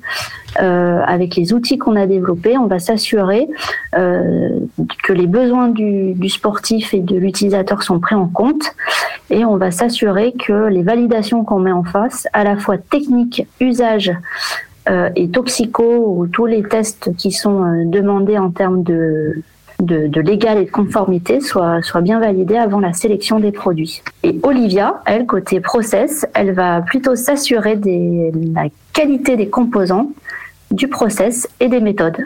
euh, 0.61 1.01
avec 1.05 1.35
les 1.35 1.53
outils 1.53 1.77
qu'on 1.77 1.95
a 1.95 2.07
développés. 2.07 2.57
On 2.57 2.67
va 2.67 2.79
s'assurer 2.79 3.47
que 3.93 5.13
les 5.13 5.27
besoins 5.27 5.69
du, 5.69 6.13
du 6.13 6.29
sportif 6.29 6.93
et 6.93 6.99
de 6.99 7.15
l'utilisateur 7.15 7.83
sont 7.83 7.99
pris 7.99 8.15
en 8.15 8.27
compte 8.27 8.75
et 9.29 9.45
on 9.45 9.57
va 9.57 9.71
s'assurer 9.71 10.33
que 10.33 10.67
les 10.67 10.83
validations 10.83 11.43
qu'on 11.43 11.59
met 11.59 11.71
en 11.71 11.83
face, 11.83 12.27
à 12.33 12.43
la 12.43 12.57
fois 12.57 12.77
techniques, 12.77 13.47
usage 13.59 14.11
et 15.15 15.29
toxico, 15.29 15.83
ou 15.83 16.27
tous 16.27 16.47
les 16.47 16.63
tests 16.63 17.15
qui 17.15 17.31
sont 17.31 17.85
demandés 17.85 18.39
en 18.39 18.49
termes 18.49 18.81
de, 18.81 19.43
de, 19.79 20.21
légal 20.21 20.57
et 20.57 20.65
de 20.65 20.71
conformité 20.71 21.41
soient, 21.41 21.81
soient 21.81 22.01
bien 22.01 22.19
validés 22.19 22.57
avant 22.57 22.79
la 22.79 22.93
sélection 22.93 23.39
des 23.39 23.51
produits. 23.51 24.01
Et 24.23 24.39
Olivia, 24.43 25.01
elle, 25.05 25.25
côté 25.25 25.59
process, 25.59 26.25
elle 26.33 26.53
va 26.53 26.81
plutôt 26.81 27.15
s'assurer 27.15 27.75
de 27.75 28.31
la 28.53 28.65
qualité 28.93 29.37
des 29.37 29.49
composants, 29.49 30.11
du 30.71 30.87
process 30.87 31.47
et 31.59 31.67
des 31.67 31.79
méthodes. 31.79 32.17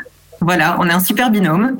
Voilà, 0.41 0.75
on 0.79 0.87
est 0.87 0.93
un 0.93 0.99
super 0.99 1.31
binôme. 1.31 1.77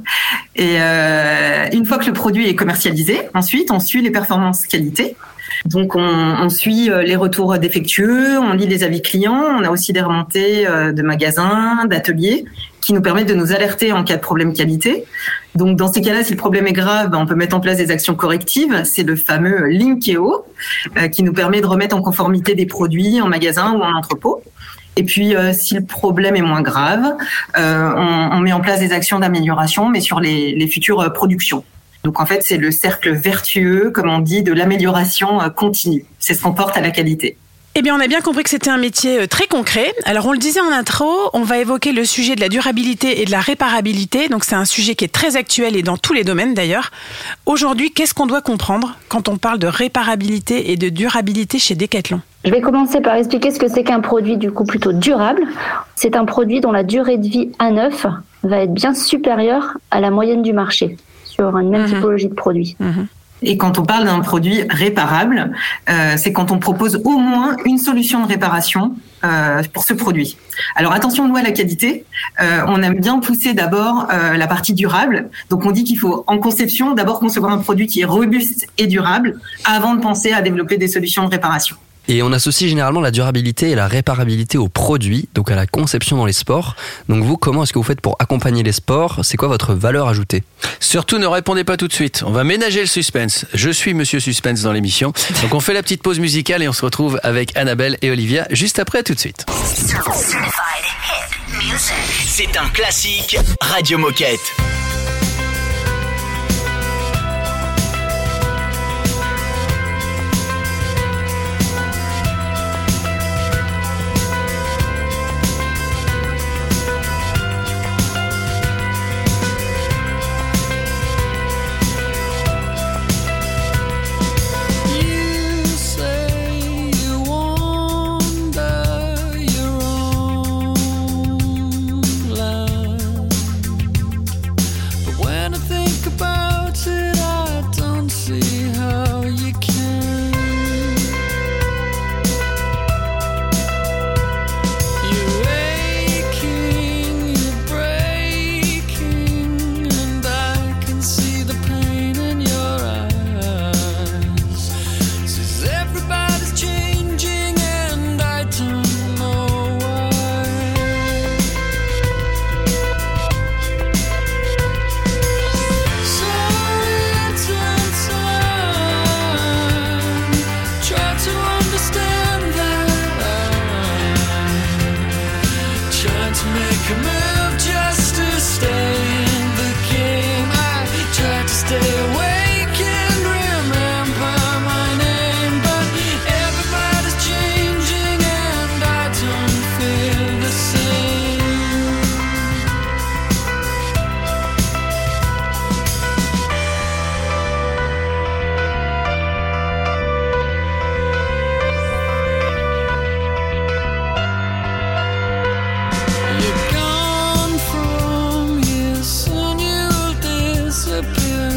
Et 0.56 0.78
euh, 0.80 1.68
une 1.74 1.86
fois 1.86 1.98
que 1.98 2.06
le 2.06 2.14
produit 2.14 2.48
est 2.48 2.56
commercialisé, 2.56 3.20
ensuite, 3.34 3.72
on 3.72 3.80
suit 3.80 4.02
les 4.02 4.12
performances 4.12 4.66
qualité. 4.66 5.18
Donc, 5.66 5.96
on, 5.96 6.50
suit 6.50 6.90
euh, 6.90 7.04
les 7.04 7.16
retours 7.16 7.58
défectueux, 7.58 8.38
on 8.38 8.54
lit 8.54 8.68
les 8.68 8.84
avis 8.84 9.02
clients, 9.02 9.46
on 9.60 9.64
a 9.64 9.70
aussi 9.70 9.94
des 9.94 10.02
remontées 10.02 10.68
euh, 10.68 10.92
de 10.92 11.02
magasins, 11.02 11.86
d'ateliers, 11.86 12.46
qui 12.82 12.92
nous 12.92 13.02
permettent 13.02 13.30
de 13.30 13.34
nous 13.34 13.54
alerter 13.54 13.94
en 13.94 14.04
cas 14.04 14.18
de 14.18 14.22
problème 14.22 14.54
qualité. 14.54 15.06
Donc, 15.56 15.78
dans 15.78 15.92
ces 15.92 16.02
cas-là, 16.02 16.24
si 16.24 16.32
le 16.32 16.38
problème 16.38 16.68
est 16.68 16.74
grave, 16.74 17.10
ben, 17.10 17.20
on 17.20 17.26
peut 17.26 17.36
mettre 17.36 17.56
en 17.56 17.60
place 17.60 17.78
des 17.78 17.92
actions 17.92 18.16
correctives. 18.16 18.82
C'est 18.84 19.04
le 19.04 19.16
fameux 19.16 19.68
Linkeo, 19.68 20.46
euh, 20.98 21.08
qui 21.08 21.24
nous 21.24 21.34
permet 21.34 21.62
de 21.62 21.66
remettre 21.66 21.96
en 21.96 22.02
conformité 22.02 22.56
des 22.56 22.66
produits 22.66 23.22
en 23.22 23.28
magasin 23.28 23.74
ou 23.74 23.82
en 23.82 23.96
entrepôt. 23.96 24.42
Et 24.96 25.04
puis, 25.04 25.36
euh, 25.36 25.54
si 25.54 25.76
le 25.76 25.84
problème 25.84 26.36
est 26.36 26.42
moins 26.42 26.62
grave, 26.62 27.16
euh, 27.58 27.94
on, 27.96 28.36
on, 28.36 28.40
met 28.40 28.54
en 28.54 28.62
place 28.62 28.80
des 28.80 28.92
actions 28.92 29.20
d'amélioration, 29.20 29.90
mais 29.90 30.02
sur 30.02 30.20
les, 30.20 30.54
les 30.54 30.68
futures 30.68 31.12
productions. 31.14 31.64
Donc, 32.04 32.20
en 32.20 32.26
fait, 32.26 32.42
c'est 32.44 32.58
le 32.58 32.72
cercle 32.72 33.12
vertueux, 33.12 33.90
comme 33.92 34.10
on 34.10 34.20
dit, 34.20 34.44
de 34.44 34.52
l'amélioration 34.52 35.42
euh, 35.42 35.50
continue. 35.50 36.06
C'est 36.20 36.34
ce 36.34 36.42
qu'on 36.42 36.54
porte 36.54 36.76
à 36.76 36.82
la 36.82 36.92
qualité. 36.92 37.38
Eh 37.76 37.82
bien, 37.82 37.96
on 37.96 38.00
a 38.00 38.08
bien 38.08 38.22
compris 38.22 38.44
que 38.44 38.50
c'était 38.50 38.70
un 38.70 38.78
métier 38.78 39.22
euh, 39.22 39.26
très 39.26 39.48
concret. 39.48 39.94
Alors, 40.04 40.28
on 40.28 40.34
le 40.34 40.38
disait 40.38 40.60
en 40.60 40.72
intro, 40.72 41.10
on 41.32 41.44
va 41.44 41.60
évoquer 41.60 41.94
le 41.94 42.04
sujet 42.04 42.36
de 42.36 42.42
la 42.42 42.50
durabilité 42.50 43.22
et 43.22 43.26
de 43.26 43.32
la 43.32 43.40
réparabilité. 43.40 44.28
Donc, 44.28 44.44
c'est 44.44 44.56
un 44.56 44.66
sujet 44.66 44.96
qui 44.96 45.06
est 45.06 45.14
très 45.14 45.38
actuel 45.38 45.78
et 45.78 45.82
dans 45.82 45.96
tous 45.96 46.12
les 46.12 46.26
domaines 46.26 46.54
d'ailleurs. 46.54 46.92
Aujourd'hui, 47.46 47.92
qu'est-ce 47.92 48.14
qu'on 48.14 48.28
doit 48.28 48.42
comprendre 48.42 48.98
quand 49.08 49.30
on 49.30 49.38
parle 49.38 49.58
de 49.58 49.68
réparabilité 49.68 50.72
et 50.72 50.76
de 50.76 50.90
durabilité 50.90 51.58
chez 51.58 51.74
Decathlon? 51.74 52.20
Je 52.44 52.52
vais 52.52 52.62
commencer 52.62 53.00
par 53.00 53.16
expliquer 53.16 53.50
ce 53.52 53.60
que 53.60 53.70
c'est 53.70 53.86
qu'un 53.86 54.02
produit 54.02 54.36
du 54.36 54.52
coup 54.52 54.66
plutôt 54.66 54.92
durable. 54.92 55.44
C'est 55.96 56.18
un 56.18 56.26
produit 56.26 56.60
dont 56.60 56.74
la 56.74 56.84
durée 56.84 57.18
de 57.18 57.28
vie 57.28 57.50
à 57.58 57.72
neuf 57.72 58.06
va 58.44 58.58
être 58.58 58.74
bien 58.74 58.94
supérieure 58.94 59.78
à 59.90 60.02
la 60.02 60.12
moyenne 60.12 60.44
du 60.44 60.52
marché 60.52 60.98
sur 61.34 61.58
une 61.58 61.70
même 61.70 61.84
mmh. 61.84 61.94
typologie 61.94 62.30
de 62.30 62.34
produit. 62.34 62.76
Mmh. 62.80 63.04
Et 63.46 63.58
quand 63.58 63.78
on 63.78 63.84
parle 63.84 64.06
d'un 64.06 64.20
produit 64.22 64.64
réparable, 64.70 65.52
euh, 65.90 66.14
c'est 66.18 66.32
quand 66.32 66.52
on 66.52 66.60
propose 66.60 67.02
au 67.04 67.18
moins 67.18 67.58
une 67.66 67.78
solution 67.78 68.24
de 68.24 68.28
réparation 68.28 68.96
euh, 69.26 69.62
pour 69.74 69.84
ce 69.84 69.94
produit. 69.94 70.38
Alors 70.76 70.94
attention 70.94 71.28
nous 71.28 71.36
à 71.36 71.42
la 71.42 71.52
qualité. 71.52 72.06
Euh, 72.42 72.62
on 72.68 72.82
aime 72.82 73.00
bien 73.00 73.20
pousser 73.20 73.54
d'abord 73.54 74.08
la 74.10 74.48
partie 74.48 74.74
durable. 74.74 75.30
Donc 75.50 75.66
on 75.66 75.72
dit 75.72 75.84
qu'il 75.84 76.00
faut 76.00 76.24
en 76.28 76.38
conception 76.38 76.94
d'abord 76.94 77.20
concevoir 77.20 77.52
un 77.52 77.58
produit 77.58 77.88
qui 77.88 78.02
est 78.02 78.06
robuste 78.06 78.68
et 78.78 78.88
durable 78.88 79.40
avant 79.66 79.94
de 79.94 80.02
penser 80.02 80.32
à 80.32 80.42
développer 80.42 80.78
des 80.78 80.88
solutions 80.88 81.26
de 81.26 81.30
réparation. 81.30 81.76
Et 82.08 82.22
on 82.22 82.32
associe 82.32 82.70
généralement 82.70 83.02
la 83.02 83.12
durabilité 83.12 83.70
et 83.72 83.76
la 83.76 83.88
réparabilité 83.88 84.58
au 84.58 84.68
produit, 84.68 85.30
donc 85.34 85.52
à 85.52 85.56
la 85.56 85.66
conception 85.66 86.18
dans 86.18 86.26
les 86.26 86.34
sports. 86.34 86.76
Donc 87.10 87.24
vous, 87.24 87.38
comment 87.38 87.64
est-ce 87.64 87.74
que 87.74 87.80
vous 87.80 87.84
faites 87.84 88.02
pour 88.02 88.16
accompagner 88.20 88.64
les 88.64 88.72
sports? 88.72 89.20
C'est 89.24 89.38
quoi 89.38 89.48
votre 89.48 89.74
valeur 89.74 90.08
ajoutée? 90.08 90.44
Surtout 90.80 91.18
ne 91.18 91.28
répondez 91.28 91.64
pas 91.64 91.78
tout 91.78 91.88
de 91.88 91.94
suite. 91.94 92.24
On 92.26 92.32
va 92.32 92.44
ménager 92.44 92.82
le 92.82 92.88
suspense. 92.88 93.46
Je 93.54 93.70
suis 93.70 93.94
Monsieur 93.94 94.20
Suspense 94.20 94.62
dans 94.62 94.74
l'émission. 94.74 95.14
Donc 95.42 95.54
on 95.54 95.60
fait 95.60 95.74
la 95.74 95.82
petite 95.82 96.02
pause 96.02 96.20
musicale 96.20 96.62
et 96.62 96.68
on 96.68 96.74
se 96.74 96.84
retrouve 96.84 97.20
avec 97.24 97.56
Annabelle 97.56 97.98
et 98.02 98.12
Olivia 98.12 98.48
juste 98.52 98.80
après 98.80 99.04
tout 99.04 99.14
de 99.14 99.20
suite. 99.20 99.46
C'est 102.26 102.58
un 102.58 102.70
classique 102.70 103.38
Radio 103.62 103.98
Moquette. 103.98 104.40
Moquette. 104.60 104.93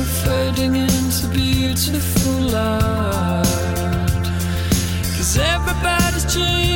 fading 0.06 0.76
into 0.76 1.26
beautiful 1.28 2.40
light. 2.54 3.44
Cause 5.16 5.38
everybody's 5.38 6.32
changing. 6.32 6.75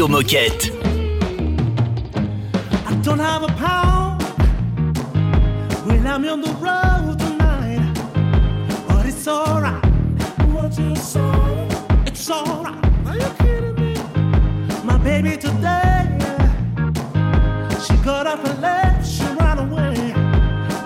Radio 0.00 0.16
Moquette. 0.16 0.70
I 2.86 2.94
don't 3.02 3.18
have 3.18 3.42
a 3.42 3.48
pound 3.48 4.22
when 5.86 6.06
I'm 6.06 6.24
on 6.26 6.40
the 6.40 6.52
road 6.52 7.18
tonight, 7.18 7.92
but 8.88 9.04
it's 9.04 9.28
alright. 9.28 9.84
What 10.54 10.78
you 10.78 10.96
say? 10.96 11.68
It's 12.06 12.30
alright. 12.30 12.82
Are 13.08 13.16
you 13.18 13.30
kidding 13.40 13.74
me? 13.74 13.94
My 14.84 14.96
baby 15.04 15.36
today, 15.36 16.16
she 17.84 17.94
got 18.02 18.26
up 18.26 18.42
and 18.42 18.58
left, 18.62 19.06
she 19.06 19.24
ran 19.38 19.58
away, 19.58 20.14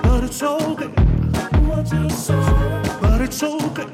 but 0.02 0.24
it's 0.24 0.42
okay. 0.42 0.88
What 1.68 1.92
you 1.92 2.10
say? 2.10 2.34
But 3.00 3.20
it's 3.20 3.40
okay. 3.44 3.86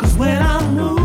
Cause 0.00 0.14
when 0.16 0.42
I 0.42 0.68
move, 0.72 1.03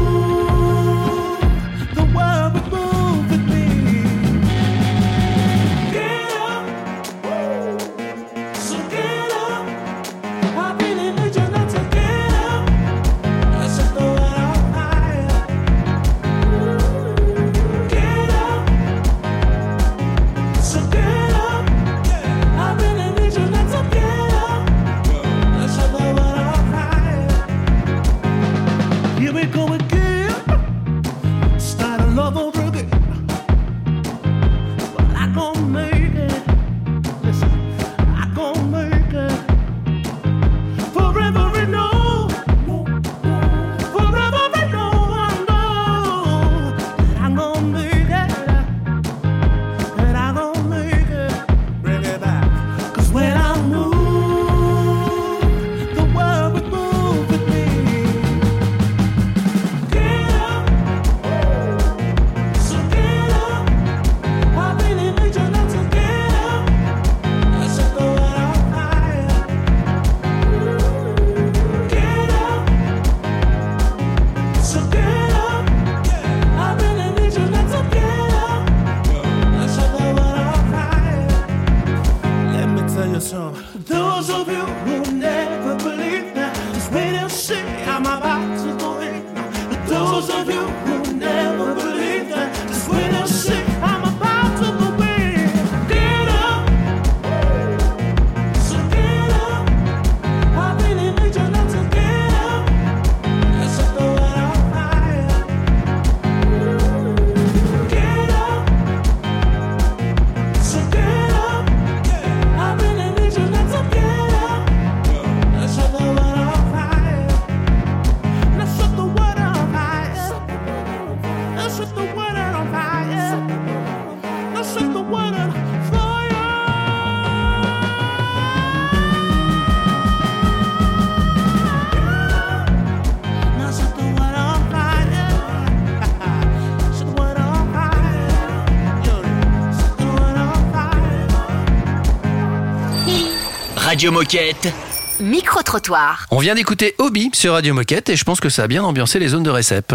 Radio 143.99 144.13
Moquette. 144.13 144.73
Micro-trottoir. 145.19 146.25
On 146.31 146.39
vient 146.39 146.55
d'écouter 146.55 146.95
Hobby 146.99 147.31
sur 147.33 147.51
Radio 147.51 147.73
Moquette 147.73 148.07
et 148.07 148.15
je 148.15 148.23
pense 148.23 148.39
que 148.39 148.47
ça 148.47 148.63
a 148.63 148.67
bien 148.67 148.81
ambiancé 148.81 149.19
les 149.19 149.27
zones 149.27 149.43
de 149.43 149.49
récep. 149.49 149.93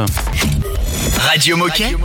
Radio 1.20 1.56
Moquette? 1.56 1.96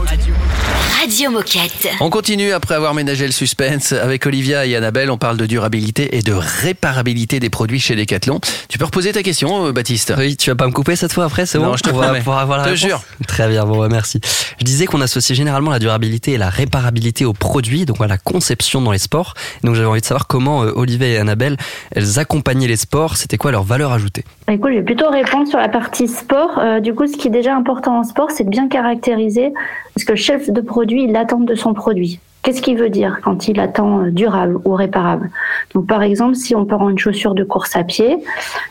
Radio 1.00 1.30
Moquette. 1.30 1.88
On 2.00 2.10
continue 2.10 2.52
après 2.52 2.74
avoir 2.74 2.92
ménagé 2.94 3.24
le 3.24 3.32
suspense. 3.32 3.92
Avec 3.92 4.26
Olivia 4.26 4.66
et 4.66 4.76
Annabelle, 4.76 5.10
on 5.10 5.16
parle 5.16 5.36
de 5.36 5.46
durabilité 5.46 6.16
et 6.16 6.22
de 6.22 6.32
réparabilité 6.32 7.40
des 7.40 7.48
produits 7.48 7.80
chez 7.80 7.94
Decathlon. 7.96 8.40
Tu 8.68 8.76
peux 8.76 8.84
reposer 8.84 9.12
ta 9.12 9.22
question, 9.22 9.66
euh, 9.66 9.72
Baptiste 9.72 10.12
Oui, 10.18 10.36
tu 10.36 10.50
vas 10.50 10.56
pas 10.56 10.66
me 10.66 10.72
couper 10.72 10.96
cette 10.96 11.12
fois 11.12 11.24
après, 11.24 11.46
c'est 11.46 11.58
Non, 11.58 11.68
bon 11.70 11.76
je 11.76 11.82
te 11.82 11.90
On 11.90 11.94
va 11.96 12.06
promets. 12.06 12.18
pouvoir 12.18 12.38
avoir 12.40 12.58
la 12.58 12.64
Te 12.64 12.68
réponse 12.70 12.80
jure. 12.86 13.02
Très 13.26 13.48
bien, 13.48 13.64
bon, 13.64 13.78
bah, 13.78 13.88
merci. 13.90 14.20
Je 14.58 14.64
disais 14.64 14.84
qu'on 14.86 15.00
associe 15.00 15.36
généralement 15.36 15.70
la 15.70 15.78
durabilité 15.78 16.32
et 16.32 16.38
la 16.38 16.50
réparabilité 16.50 17.24
aux 17.24 17.32
produits, 17.32 17.86
donc 17.86 18.00
à 18.02 18.06
la 18.06 18.18
conception 18.18 18.82
dans 18.82 18.92
les 18.92 18.98
sports. 18.98 19.34
Donc 19.64 19.76
j'avais 19.76 19.88
envie 19.88 20.00
de 20.02 20.06
savoir 20.06 20.26
comment 20.26 20.64
euh, 20.64 20.72
Olivier 20.74 21.12
et 21.12 21.18
Annabelle, 21.18 21.56
elles 21.92 22.18
accompagnaient 22.18 22.68
les 22.68 22.76
sports, 22.76 23.16
c'était 23.16 23.38
quoi 23.38 23.52
leur 23.52 23.62
valeur 23.62 23.92
ajoutée? 23.92 24.24
Bah, 24.46 24.52
Écoute, 24.54 24.70
je 24.72 24.78
vais 24.78 24.84
plutôt 24.84 25.08
répondre 25.08 25.48
sur 25.48 25.58
la 25.58 25.68
partie 25.68 26.08
sport. 26.08 26.58
Euh, 26.58 26.80
du 26.80 26.92
coup, 26.94 27.06
ce 27.06 27.16
qui 27.16 27.28
est 27.28 27.30
déjà 27.30 27.54
important 27.56 27.98
en 27.98 28.04
sport, 28.04 28.30
c'est 28.30 28.44
de 28.44 28.50
bien 28.50 28.68
caractériser 28.68 29.52
ce 29.96 30.04
que 30.04 30.12
le 30.12 30.16
chef 30.18 30.48
de 30.50 30.60
produit 30.60 30.89
il 30.98 31.16
attend 31.16 31.40
de 31.40 31.54
son 31.54 31.74
produit. 31.74 32.20
Qu'est-ce 32.42 32.62
qu'il 32.62 32.78
veut 32.78 32.88
dire 32.88 33.20
quand 33.22 33.48
il 33.48 33.60
attend 33.60 34.00
euh, 34.00 34.10
durable 34.10 34.58
ou 34.64 34.72
réparable? 34.72 35.30
Donc, 35.74 35.86
par 35.86 36.02
exemple, 36.02 36.36
si 36.36 36.54
on 36.54 36.64
prend 36.64 36.88
une 36.88 36.98
chaussure 36.98 37.34
de 37.34 37.44
course 37.44 37.76
à 37.76 37.84
pied 37.84 38.16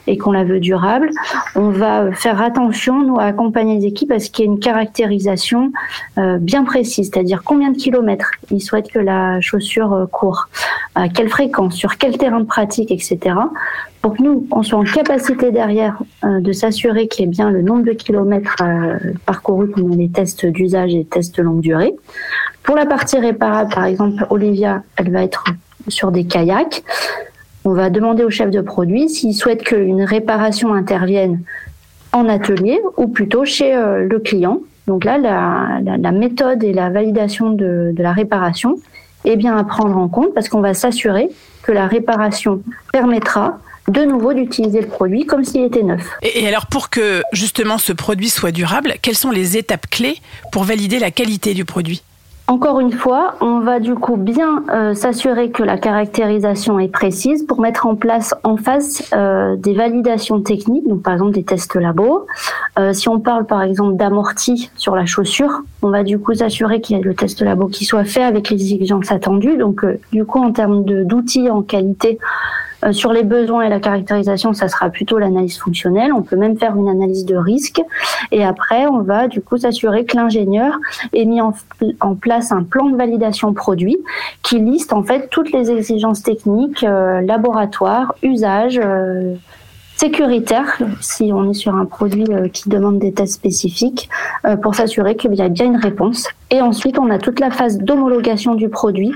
et 0.07 0.17
qu'on 0.17 0.31
la 0.31 0.43
veut 0.43 0.59
durable, 0.59 1.11
on 1.55 1.69
va 1.69 2.11
faire 2.11 2.41
attention, 2.41 3.03
nous, 3.03 3.19
à 3.19 3.25
accompagner 3.25 3.75
les 3.75 3.85
équipes 3.85 4.11
à 4.11 4.19
ce 4.19 4.31
qu'il 4.31 4.45
y 4.45 4.47
ait 4.47 4.51
une 4.51 4.59
caractérisation 4.59 5.71
euh, 6.17 6.39
bien 6.39 6.63
précise, 6.63 7.11
c'est-à-dire 7.13 7.43
combien 7.45 7.69
de 7.69 7.77
kilomètres 7.77 8.31
il 8.49 8.59
souhaite 8.59 8.89
que 8.91 8.97
la 8.97 9.39
chaussure 9.39 9.93
euh, 9.93 10.05
court, 10.07 10.49
à 10.95 11.07
quelle 11.07 11.29
fréquence, 11.29 11.75
sur 11.75 11.97
quel 11.97 12.17
terrain 12.17 12.39
de 12.39 12.45
pratique, 12.45 12.89
etc 12.89 13.35
pour 14.01 14.15
que 14.15 14.23
nous, 14.23 14.47
on 14.51 14.63
soit 14.63 14.79
en 14.79 14.83
capacité 14.83 15.51
derrière 15.51 15.97
euh, 16.23 16.39
de 16.39 16.51
s'assurer 16.53 17.07
qu'il 17.07 17.25
y 17.25 17.27
ait 17.27 17.31
bien 17.31 17.49
le 17.51 17.61
nombre 17.61 17.83
de 17.83 17.91
kilomètres 17.91 18.55
euh, 18.61 18.97
parcourus 19.25 19.69
pendant 19.71 19.95
les 19.95 20.09
tests 20.09 20.45
d'usage 20.45 20.93
et 20.93 20.99
les 20.99 21.05
tests 21.05 21.35
de 21.37 21.43
longue 21.43 21.59
durée. 21.61 21.93
Pour 22.63 22.75
la 22.75 22.85
partie 22.85 23.17
réparable, 23.19 23.73
par 23.73 23.85
exemple, 23.85 24.25
Olivia, 24.29 24.83
elle 24.97 25.11
va 25.11 25.23
être 25.23 25.43
sur 25.87 26.11
des 26.11 26.23
kayaks. 26.25 26.83
On 27.65 27.73
va 27.73 27.89
demander 27.89 28.23
au 28.23 28.29
chef 28.29 28.51
de 28.51 28.61
produit 28.61 29.09
s'il 29.09 29.33
souhaite 29.33 29.63
qu'une 29.63 30.03
réparation 30.03 30.73
intervienne 30.73 31.41
en 32.13 32.27
atelier 32.29 32.79
ou 32.97 33.07
plutôt 33.07 33.43
chez 33.43 33.75
euh, 33.75 34.07
le 34.07 34.19
client. 34.19 34.59
Donc 34.87 35.03
là, 35.03 35.17
la, 35.17 35.79
la- 35.83 35.97
la 35.97 36.11
méthode 36.11 36.63
et 36.63 36.73
la 36.73 36.89
validation 36.89 37.51
de, 37.51 37.91
de 37.93 38.01
la 38.01 38.13
réparation 38.13 38.77
est 39.25 39.35
bien 39.35 39.57
à 39.57 39.63
prendre 39.65 39.97
en 39.97 40.07
compte 40.07 40.33
parce 40.33 40.47
qu'on 40.47 40.61
va 40.61 40.73
s'assurer 40.73 41.29
que 41.63 41.71
la 41.73 41.85
réparation 41.87 42.61
permettra 42.93 43.59
de 43.89 44.03
nouveau 44.03 44.33
d'utiliser 44.33 44.81
le 44.81 44.87
produit 44.87 45.25
comme 45.25 45.43
s'il 45.43 45.63
était 45.63 45.83
neuf. 45.83 46.01
Et 46.21 46.39
et 46.39 46.47
alors 46.47 46.67
pour 46.67 46.89
que 46.89 47.21
justement 47.33 47.77
ce 47.77 47.91
produit 47.91 48.29
soit 48.29 48.51
durable, 48.51 48.93
quelles 49.01 49.17
sont 49.17 49.31
les 49.31 49.57
étapes 49.57 49.87
clés 49.89 50.17
pour 50.51 50.63
valider 50.63 50.99
la 50.99 51.11
qualité 51.11 51.53
du 51.53 51.65
produit? 51.65 52.01
Encore 52.47 52.79
une 52.79 52.91
fois, 52.91 53.35
on 53.41 53.59
va 53.59 53.79
du 53.79 53.93
coup 53.93 54.17
bien 54.17 54.63
euh, 54.71 54.95
s'assurer 54.95 55.51
que 55.51 55.61
la 55.61 55.77
caractérisation 55.77 56.79
est 56.79 56.87
précise 56.87 57.45
pour 57.45 57.61
mettre 57.61 57.85
en 57.85 57.95
place 57.95 58.33
en 58.43 58.57
face 58.57 59.07
euh, 59.13 59.55
des 59.55 59.75
validations 59.75 60.41
techniques, 60.41 60.87
donc 60.87 61.03
par 61.03 61.13
exemple 61.13 61.33
des 61.33 61.43
tests 61.43 61.75
labo. 61.75 62.25
Euh, 62.79 62.91
si 62.91 63.07
on 63.07 63.19
parle 63.19 63.45
par 63.45 63.61
exemple 63.61 63.97
d'amorti 63.97 64.71
sur 64.77 64.95
la 64.95 65.05
chaussure, 65.05 65.61
on 65.83 65.91
va 65.91 66.01
du 66.01 66.17
coup 66.17 66.33
s'assurer 66.33 66.81
qu'il 66.81 66.97
y 66.97 66.99
ait 66.99 67.03
le 67.03 67.13
test 67.13 67.39
labo 67.41 67.67
qui 67.67 67.85
soit 67.85 68.03
fait 68.03 68.23
avec 68.23 68.49
les 68.49 68.73
exigences 68.73 69.11
attendues. 69.11 69.57
Donc 69.57 69.85
du 70.11 70.25
coup 70.25 70.39
en 70.39 70.51
termes 70.51 70.83
d'outils 70.83 71.51
en 71.51 71.61
qualité, 71.61 72.17
Euh, 72.83 72.91
sur 72.91 73.13
les 73.13 73.23
besoins 73.23 73.63
et 73.63 73.69
la 73.69 73.79
caractérisation, 73.79 74.53
ça 74.53 74.67
sera 74.67 74.89
plutôt 74.89 75.17
l'analyse 75.17 75.57
fonctionnelle. 75.57 76.13
On 76.13 76.21
peut 76.21 76.35
même 76.35 76.57
faire 76.57 76.75
une 76.75 76.87
analyse 76.87 77.25
de 77.25 77.35
risque. 77.35 77.81
Et 78.31 78.43
après, 78.43 78.87
on 78.87 79.01
va 79.01 79.27
du 79.27 79.41
coup 79.41 79.57
s'assurer 79.57 80.05
que 80.05 80.15
l'ingénieur 80.15 80.77
ait 81.13 81.25
mis 81.25 81.41
en, 81.41 81.53
place 82.15 82.51
un 82.51 82.63
plan 82.63 82.89
de 82.89 82.97
validation 82.97 83.53
produit 83.53 83.97
qui 84.43 84.59
liste 84.59 84.93
en 84.93 85.03
fait 85.03 85.29
toutes 85.29 85.51
les 85.51 85.71
exigences 85.71 86.23
techniques, 86.23 86.83
euh, 86.83 87.21
laboratoire, 87.21 88.15
usage. 88.23 88.79
euh, 88.83 89.35
sécuritaire 89.99 90.77
si 91.01 91.31
on 91.33 91.51
est 91.51 91.53
sur 91.53 91.75
un 91.75 91.85
produit 91.85 92.23
euh, 92.29 92.47
qui 92.47 92.69
demande 92.69 92.99
des 92.99 93.11
tests 93.11 93.33
spécifiques 93.33 94.09
euh, 94.45 94.55
pour 94.55 94.73
s'assurer 94.73 95.17
qu'il 95.17 95.33
y 95.35 95.41
a 95.41 95.49
bien 95.49 95.65
une 95.65 95.75
réponse. 95.75 96.29
Et 96.51 96.61
ensuite, 96.61 96.97
on 96.97 97.09
a 97.09 97.17
toute 97.17 97.41
la 97.41 97.51
phase 97.51 97.79
d'homologation 97.79 98.55
du 98.55 98.69
produit. 98.69 99.13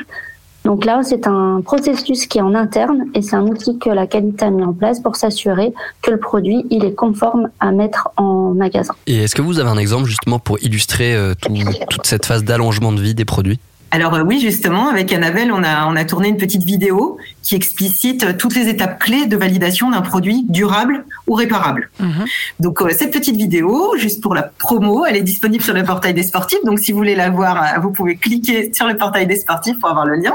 Donc 0.74 0.86
là, 0.86 1.02
c'est 1.04 1.28
un 1.28 1.62
processus 1.64 2.26
qui 2.26 2.40
est 2.40 2.42
en 2.42 2.56
interne 2.56 3.06
et 3.14 3.22
c'est 3.22 3.36
un 3.36 3.46
outil 3.46 3.78
que 3.78 3.92
la 3.92 4.08
qualité 4.08 4.46
a 4.46 4.50
mis 4.50 4.64
en 4.64 4.74
place 4.74 5.00
pour 5.02 5.16
s'assurer 5.18 5.72
que 6.02 6.10
le 6.10 6.18
produit 6.18 6.66
il 6.72 6.84
est 6.84 6.96
conforme 6.96 7.50
à 7.60 7.72
mettre 7.72 8.10
en 8.18 8.56
magasin. 8.56 8.96
Et 9.06 9.18
est-ce 9.18 9.36
que 9.36 9.44
vous 9.44 9.60
avez 9.60 9.70
un 9.70 9.78
exemple 9.78 10.06
justement 10.06 10.40
pour 10.40 10.58
illustrer 10.64 11.14
euh, 11.16 11.36
tout- 11.40 11.54
toute 11.92 12.08
cette 12.08 12.26
phase 12.26 12.44
d'allongement 12.44 12.92
de 12.92 13.02
vie 13.02 13.14
des 13.14 13.24
produits? 13.26 13.60
Alors 13.96 14.16
euh, 14.16 14.24
oui, 14.24 14.40
justement, 14.40 14.90
avec 14.90 15.14
Annabelle, 15.14 15.52
on 15.52 15.64
a, 15.64 15.86
on 15.86 15.96
a 15.96 16.04
tourné 16.04 16.28
une 16.28 16.38
petite 16.38 16.64
vidéo 16.64 17.20
qui 17.44 17.54
explicite 17.54 18.24
euh, 18.24 18.34
toutes 18.36 18.56
les 18.56 18.68
étapes 18.68 18.98
clés 18.98 19.28
de 19.28 19.38
validation 19.38 19.92
d'un 19.92 20.02
produit 20.02 20.44
durable 20.50 21.06
ou 21.28 21.36
réparable. 21.36 21.92
Donc 22.60 22.82
euh, 22.82 22.90
cette 22.90 23.12
petite 23.14 23.36
vidéo, 23.36 23.94
juste 23.98 24.20
pour 24.24 24.34
la 24.34 24.42
promo, 24.58 25.06
elle 25.06 25.16
est 25.16 25.22
disponible 25.22 25.64
sur 25.64 25.76
le 25.76 25.84
portail 25.84 26.16
des 26.16 26.24
sportifs. 26.24 26.58
Donc 26.66 26.80
si 26.80 26.92
vous 26.92 26.98
voulez 26.98 27.14
la 27.14 27.30
voir, 27.30 27.80
vous 27.84 27.92
pouvez 27.92 28.16
cliquer 28.16 28.74
sur 28.74 28.88
le 28.88 28.98
portail 28.98 29.28
des 29.28 29.36
sportifs 29.36 29.78
pour 29.80 29.92
avoir 29.92 30.08
le 30.08 30.16
lien. 30.16 30.34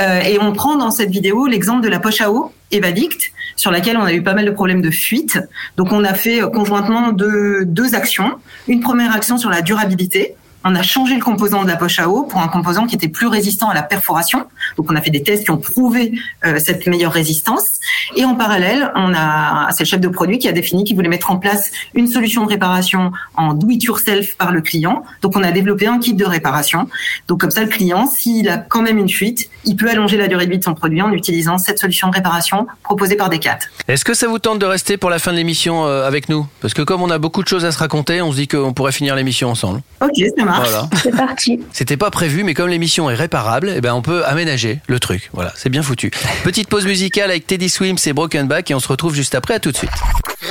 Euh, 0.00 0.20
et 0.20 0.38
on 0.40 0.52
prend 0.52 0.76
dans 0.76 0.90
cette 0.90 1.10
vidéo 1.10 1.46
l'exemple 1.46 1.82
de 1.82 1.88
la 1.88 2.00
poche 2.00 2.20
à 2.20 2.30
eau 2.30 2.52
Evadict, 2.70 3.32
sur 3.56 3.70
laquelle 3.70 3.96
on 3.96 4.04
a 4.04 4.12
eu 4.12 4.22
pas 4.22 4.34
mal 4.34 4.44
de 4.44 4.50
problèmes 4.50 4.82
de 4.82 4.90
fuite. 4.90 5.38
Donc 5.76 5.92
on 5.92 6.04
a 6.04 6.14
fait 6.14 6.42
euh, 6.42 6.48
conjointement 6.48 7.12
deux, 7.12 7.64
deux 7.64 7.94
actions. 7.94 8.32
Une 8.68 8.80
première 8.80 9.14
action 9.14 9.38
sur 9.38 9.50
la 9.50 9.62
durabilité. 9.62 10.34
On 10.64 10.74
a 10.74 10.82
changé 10.82 11.14
le 11.14 11.22
composant 11.22 11.62
de 11.62 11.68
la 11.68 11.76
poche 11.76 12.00
à 12.00 12.08
eau 12.08 12.24
pour 12.24 12.40
un 12.40 12.48
composant 12.48 12.86
qui 12.86 12.96
était 12.96 13.08
plus 13.08 13.28
résistant 13.28 13.68
à 13.68 13.74
la 13.74 13.82
perforation. 13.82 14.46
Donc 14.76 14.90
on 14.90 14.96
a 14.96 15.02
fait 15.02 15.10
des 15.10 15.22
tests 15.22 15.44
qui 15.44 15.50
ont 15.50 15.58
prouvé 15.58 16.12
euh, 16.44 16.58
cette 16.58 16.86
meilleure 16.86 17.12
résistance. 17.12 17.80
Et 18.16 18.24
en 18.24 18.34
parallèle, 18.34 18.90
on 18.94 19.14
a 19.14 19.68
c'est 19.70 19.84
le 19.84 19.88
chef 19.88 20.00
de 20.00 20.08
produit 20.08 20.38
qui 20.38 20.48
a 20.48 20.52
défini 20.52 20.84
qu'il 20.84 20.96
voulait 20.96 21.08
mettre 21.08 21.30
en 21.30 21.38
place 21.38 21.70
une 21.94 22.06
solution 22.06 22.44
de 22.44 22.48
réparation 22.48 23.12
en 23.36 23.54
do 23.54 23.68
it 23.70 23.82
yourself 23.82 24.36
par 24.36 24.52
le 24.52 24.60
client. 24.60 25.04
Donc 25.22 25.36
on 25.36 25.42
a 25.42 25.52
développé 25.52 25.86
un 25.86 25.98
kit 25.98 26.14
de 26.14 26.24
réparation. 26.24 26.88
Donc 27.28 27.40
comme 27.40 27.50
ça, 27.50 27.62
le 27.62 27.68
client, 27.68 28.06
s'il 28.06 28.48
a 28.48 28.58
quand 28.58 28.82
même 28.82 28.98
une 28.98 29.08
fuite, 29.08 29.48
il 29.64 29.76
peut 29.76 29.90
allonger 29.90 30.16
la 30.16 30.28
durée 30.28 30.46
de 30.46 30.50
vie 30.52 30.58
de 30.58 30.64
son 30.64 30.74
produit 30.74 31.02
en 31.02 31.12
utilisant 31.12 31.58
cette 31.58 31.78
solution 31.78 32.08
de 32.08 32.14
réparation 32.14 32.66
proposée 32.82 33.16
par 33.16 33.30
Decat. 33.30 33.58
Est-ce 33.88 34.04
que 34.04 34.14
ça 34.14 34.28
vous 34.28 34.38
tente 34.38 34.58
de 34.58 34.66
rester 34.66 34.96
pour 34.96 35.10
la 35.10 35.18
fin 35.18 35.32
de 35.32 35.36
l'émission 35.36 35.86
euh, 35.86 36.06
avec 36.06 36.28
nous? 36.28 36.46
Parce 36.60 36.74
que 36.74 36.82
comme 36.82 37.02
on 37.02 37.10
a 37.10 37.18
beaucoup 37.18 37.42
de 37.42 37.48
choses 37.48 37.64
à 37.64 37.72
se 37.72 37.78
raconter, 37.78 38.22
on 38.22 38.32
se 38.32 38.36
dit 38.36 38.48
qu'on 38.48 38.72
pourrait 38.72 38.92
finir 38.92 39.14
l'émission 39.14 39.50
ensemble. 39.50 39.82
Ok, 40.00 40.22
ça 40.36 40.44
marche. 40.44 40.68
Voilà. 40.68 40.88
C'est 41.02 41.16
parti. 41.16 41.60
C'était 41.72 41.96
pas 41.96 42.10
prévu, 42.10 42.44
mais 42.44 42.54
comme 42.54 42.68
l'émission 42.68 43.10
est 43.10 43.14
réparable, 43.14 43.72
eh 43.74 43.80
ben 43.80 43.94
on 43.94 44.02
peut 44.02 44.24
aménager 44.24 44.55
le 44.86 45.00
truc. 45.00 45.30
Voilà, 45.32 45.52
c'est 45.56 45.68
bien 45.68 45.82
foutu. 45.82 46.10
Petite 46.44 46.68
pause 46.68 46.86
musicale 46.86 47.30
avec 47.30 47.46
Teddy 47.46 47.68
Swims 47.68 47.98
et 48.06 48.12
Broken 48.12 48.46
Back 48.46 48.70
et 48.70 48.74
on 48.74 48.80
se 48.80 48.88
retrouve 48.88 49.14
juste 49.14 49.34
après. 49.34 49.54
À 49.54 49.60
tout 49.60 49.72
de 49.72 49.76
suite. 49.76 49.90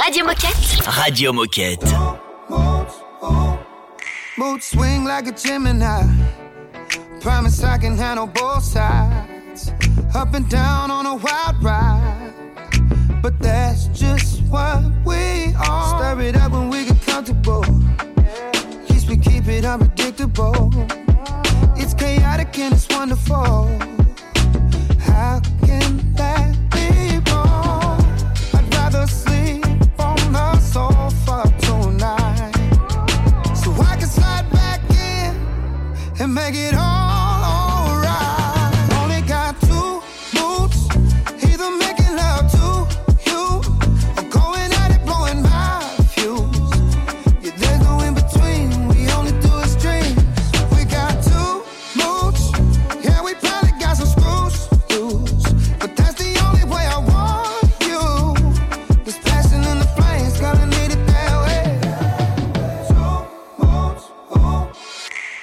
Radio 0.03 0.25
Moquette. 0.25 0.85
Radio 0.85 1.33
Moquette. 1.33 1.85
Mood 4.37 4.61
swing 4.61 5.05
like 5.05 5.27
a 5.27 5.31
Gemini. 5.31 6.03
Promise 7.21 7.63
I 7.63 7.77
can 7.77 7.97
handle 7.97 8.27
both 8.27 8.63
sides. 8.63 9.71
Up 10.13 10.33
and 10.33 10.47
down 10.49 10.91
on 10.91 11.05
a 11.05 11.15
wild 11.15 11.63
ride. 11.63 12.33
But 13.21 13.39
that's 13.39 13.87
just 13.87 14.41
what 14.49 14.83
we 15.05 15.55
are. 15.55 16.15
Stir 16.15 16.21
it 16.21 16.35
up 16.35 16.51
when 16.51 16.69
we 16.69 16.85
get 16.85 17.01
comfortable. 17.01 17.63
Least 18.89 19.09
we 19.09 19.17
keep 19.17 19.47
it 19.47 19.65
unpredictable. 19.65 20.71
It's 21.77 21.93
chaotic 21.93 22.57
and 22.59 22.73
it's 22.73 22.87
wonderful. 22.89 23.67
How 24.99 25.41
can 25.65 26.13
that 26.15 26.55
be 26.71 27.19
wrong? 27.29 28.01
I'd 28.53 28.75
rather 28.75 29.05
sleep 29.07 29.65
on 29.99 30.17
the 30.31 30.59
sofa 30.59 31.43
tonight. 31.65 32.53
So 33.55 33.71
I 33.73 33.95
can 33.97 34.07
slide 34.07 34.49
back 34.51 34.81
in 34.89 35.35
and 36.19 36.33
make 36.33 36.55
it 36.55 36.75
all 36.75 36.94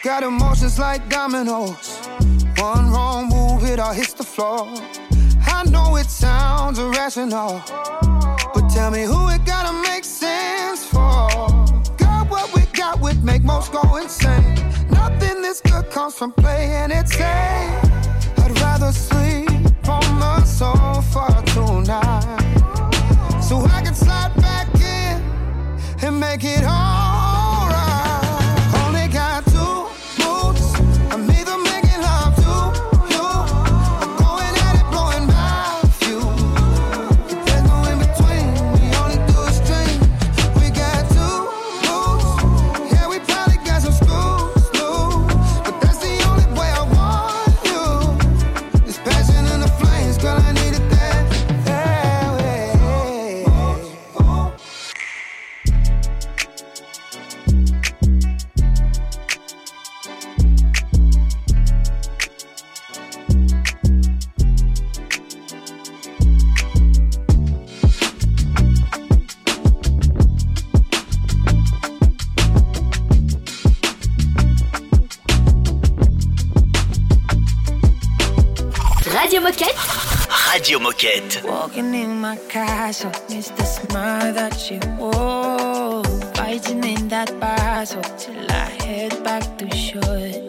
Got 0.03 0.25
emotions 0.25 0.81
like 0.81 1.09
dominoes. 1.09 1.97
One 2.57 2.91
wrong 2.91 3.29
move, 3.29 3.63
it 3.63 3.79
all 3.79 3.93
hits 3.93 4.13
the 4.15 4.25
floor. 4.25 4.67
I 5.47 5.63
know 5.71 5.95
it 5.95 6.11
sounds 6.11 6.81
irrational, 6.81 7.63
but 8.53 8.69
tell 8.69 8.91
me 8.91 9.03
who 9.03 9.29
it 9.29 9.45
gotta 9.45 9.73
make 9.89 10.03
sense 10.03 10.85
for. 10.85 11.29
Got 11.99 12.29
what 12.29 12.53
we 12.53 12.63
got 12.73 13.01
would 13.01 13.23
make 13.23 13.45
most 13.45 13.71
go 13.71 13.97
insane. 13.97 14.57
Nothing 14.91 15.41
this 15.41 15.61
good 15.61 15.89
comes 15.93 16.15
from 16.15 16.33
playing 16.33 16.91
it 16.91 17.07
safe. 17.07 17.21
I'd 18.43 18.59
rather 18.61 18.91
sleep 18.91 19.89
on 19.89 20.19
the 20.19 20.45
sofa 20.45 21.27
tonight, 21.55 23.41
so 23.41 23.61
I 23.67 23.83
can 23.85 23.95
slide 23.95 24.35
back 24.35 24.67
in 24.75 25.23
and 26.05 26.19
make 26.19 26.43
it 26.43 26.65
alright. 26.65 27.22
Moquette. 81.13 81.45
Walking 81.45 81.95
in 81.95 82.21
my 82.21 82.37
castle, 82.49 83.13
it's 83.29 83.51
the 83.51 83.65
smile 83.65 84.33
that 84.33 84.59
she 84.59 84.79
wore. 84.99 86.03
Fighting 86.35 86.85
in 86.85 87.09
that 87.09 87.39
battle 87.39 88.03
till 88.17 88.51
I 88.51 88.71
head 88.83 89.23
back 89.23 89.59
to 89.59 89.77
shore. 89.77 90.47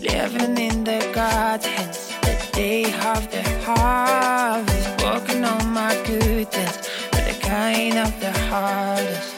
Living 0.00 0.58
in 0.58 0.84
the 0.84 1.10
gardens, 1.14 2.12
the 2.22 2.36
day 2.52 2.84
of 2.84 3.30
the 3.30 3.42
harvest. 3.64 5.02
Working 5.02 5.44
on 5.44 5.72
my 5.72 5.94
goodness, 6.06 6.76
but 7.10 7.24
the 7.26 7.36
kind 7.40 7.98
of 7.98 8.20
the 8.20 8.32
hardest. 8.50 9.34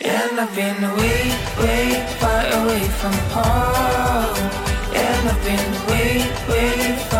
And 0.00 0.40
I've 0.40 0.54
been 0.54 0.82
way, 0.96 1.24
way 1.60 2.06
far 2.20 2.44
away 2.62 2.84
from 3.00 3.14
home. 3.36 4.50
And 4.94 5.28
I've 5.28 5.44
been 5.44 5.86
way, 5.88 6.18
way 6.48 7.13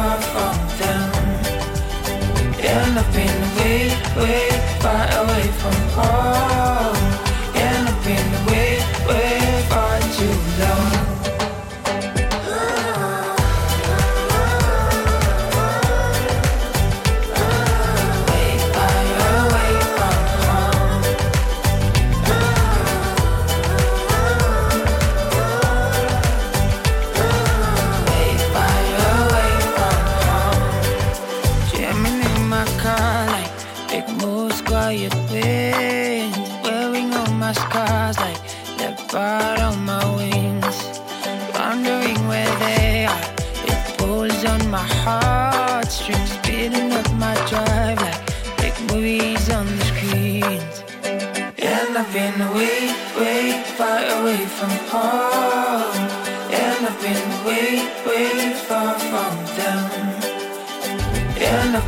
I've 3.07 3.13
been 3.13 3.41
way, 3.57 3.89
way 4.17 4.49
far 4.81 5.07
away 5.25 5.43
from 5.59 5.75
home. 5.95 6.64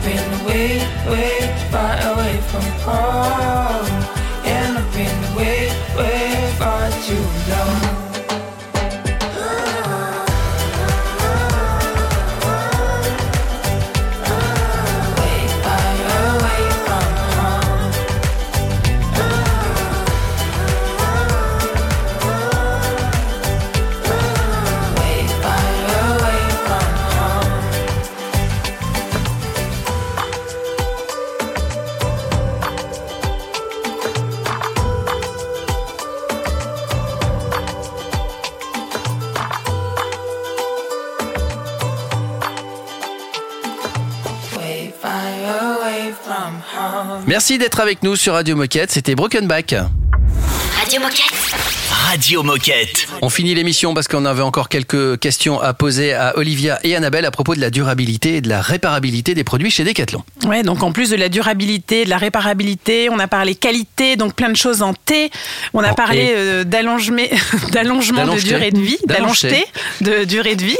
Been 0.06 0.44
way, 0.46 0.78
way 1.10 1.40
far 1.68 1.98
away 2.12 2.36
from 2.50 2.62
home. 2.86 4.05
Merci 47.48 47.58
d'être 47.58 47.78
avec 47.78 48.02
nous 48.02 48.16
sur 48.16 48.32
Radio 48.32 48.56
Moquette. 48.56 48.90
C'était 48.90 49.14
Broken 49.14 49.46
Back. 49.46 49.72
Radio 50.86 51.00
Moquette. 51.00 51.56
Radio 51.90 52.42
Moquette. 52.44 53.08
On 53.20 53.28
finit 53.28 53.54
l'émission 53.56 53.92
parce 53.92 54.06
qu'on 54.06 54.24
avait 54.24 54.42
encore 54.42 54.68
quelques 54.68 55.18
questions 55.18 55.60
à 55.60 55.74
poser 55.74 56.12
à 56.12 56.38
Olivia 56.38 56.78
et 56.84 56.94
Annabelle 56.94 57.24
à 57.24 57.32
propos 57.32 57.56
de 57.56 57.60
la 57.60 57.70
durabilité 57.70 58.36
et 58.36 58.40
de 58.40 58.48
la 58.48 58.60
réparabilité 58.60 59.34
des 59.34 59.42
produits 59.42 59.72
chez 59.72 59.82
Decathlon. 59.82 60.22
Ouais, 60.44 60.62
donc 60.62 60.84
en 60.84 60.92
plus 60.92 61.10
de 61.10 61.16
la 61.16 61.28
durabilité, 61.28 62.04
de 62.04 62.10
la 62.10 62.18
réparabilité, 62.18 63.08
on 63.10 63.18
a 63.18 63.26
parlé 63.26 63.56
qualité, 63.56 64.14
donc 64.14 64.34
plein 64.34 64.48
de 64.48 64.56
choses 64.56 64.82
en 64.82 64.94
T. 64.94 65.32
On 65.74 65.82
a 65.82 65.90
En 65.90 65.94
parlé 65.94 66.20
et. 66.26 66.34
euh, 66.36 66.64
d'allongement, 66.64 67.22
d'allongement 67.72 68.24
de 68.24 68.38
durée 68.40 68.70
de 68.70 68.78
vie, 68.78 68.98
d'allongeté 69.06 69.64
de 70.02 70.22
durée 70.22 70.54
de 70.54 70.62
vie. 70.62 70.78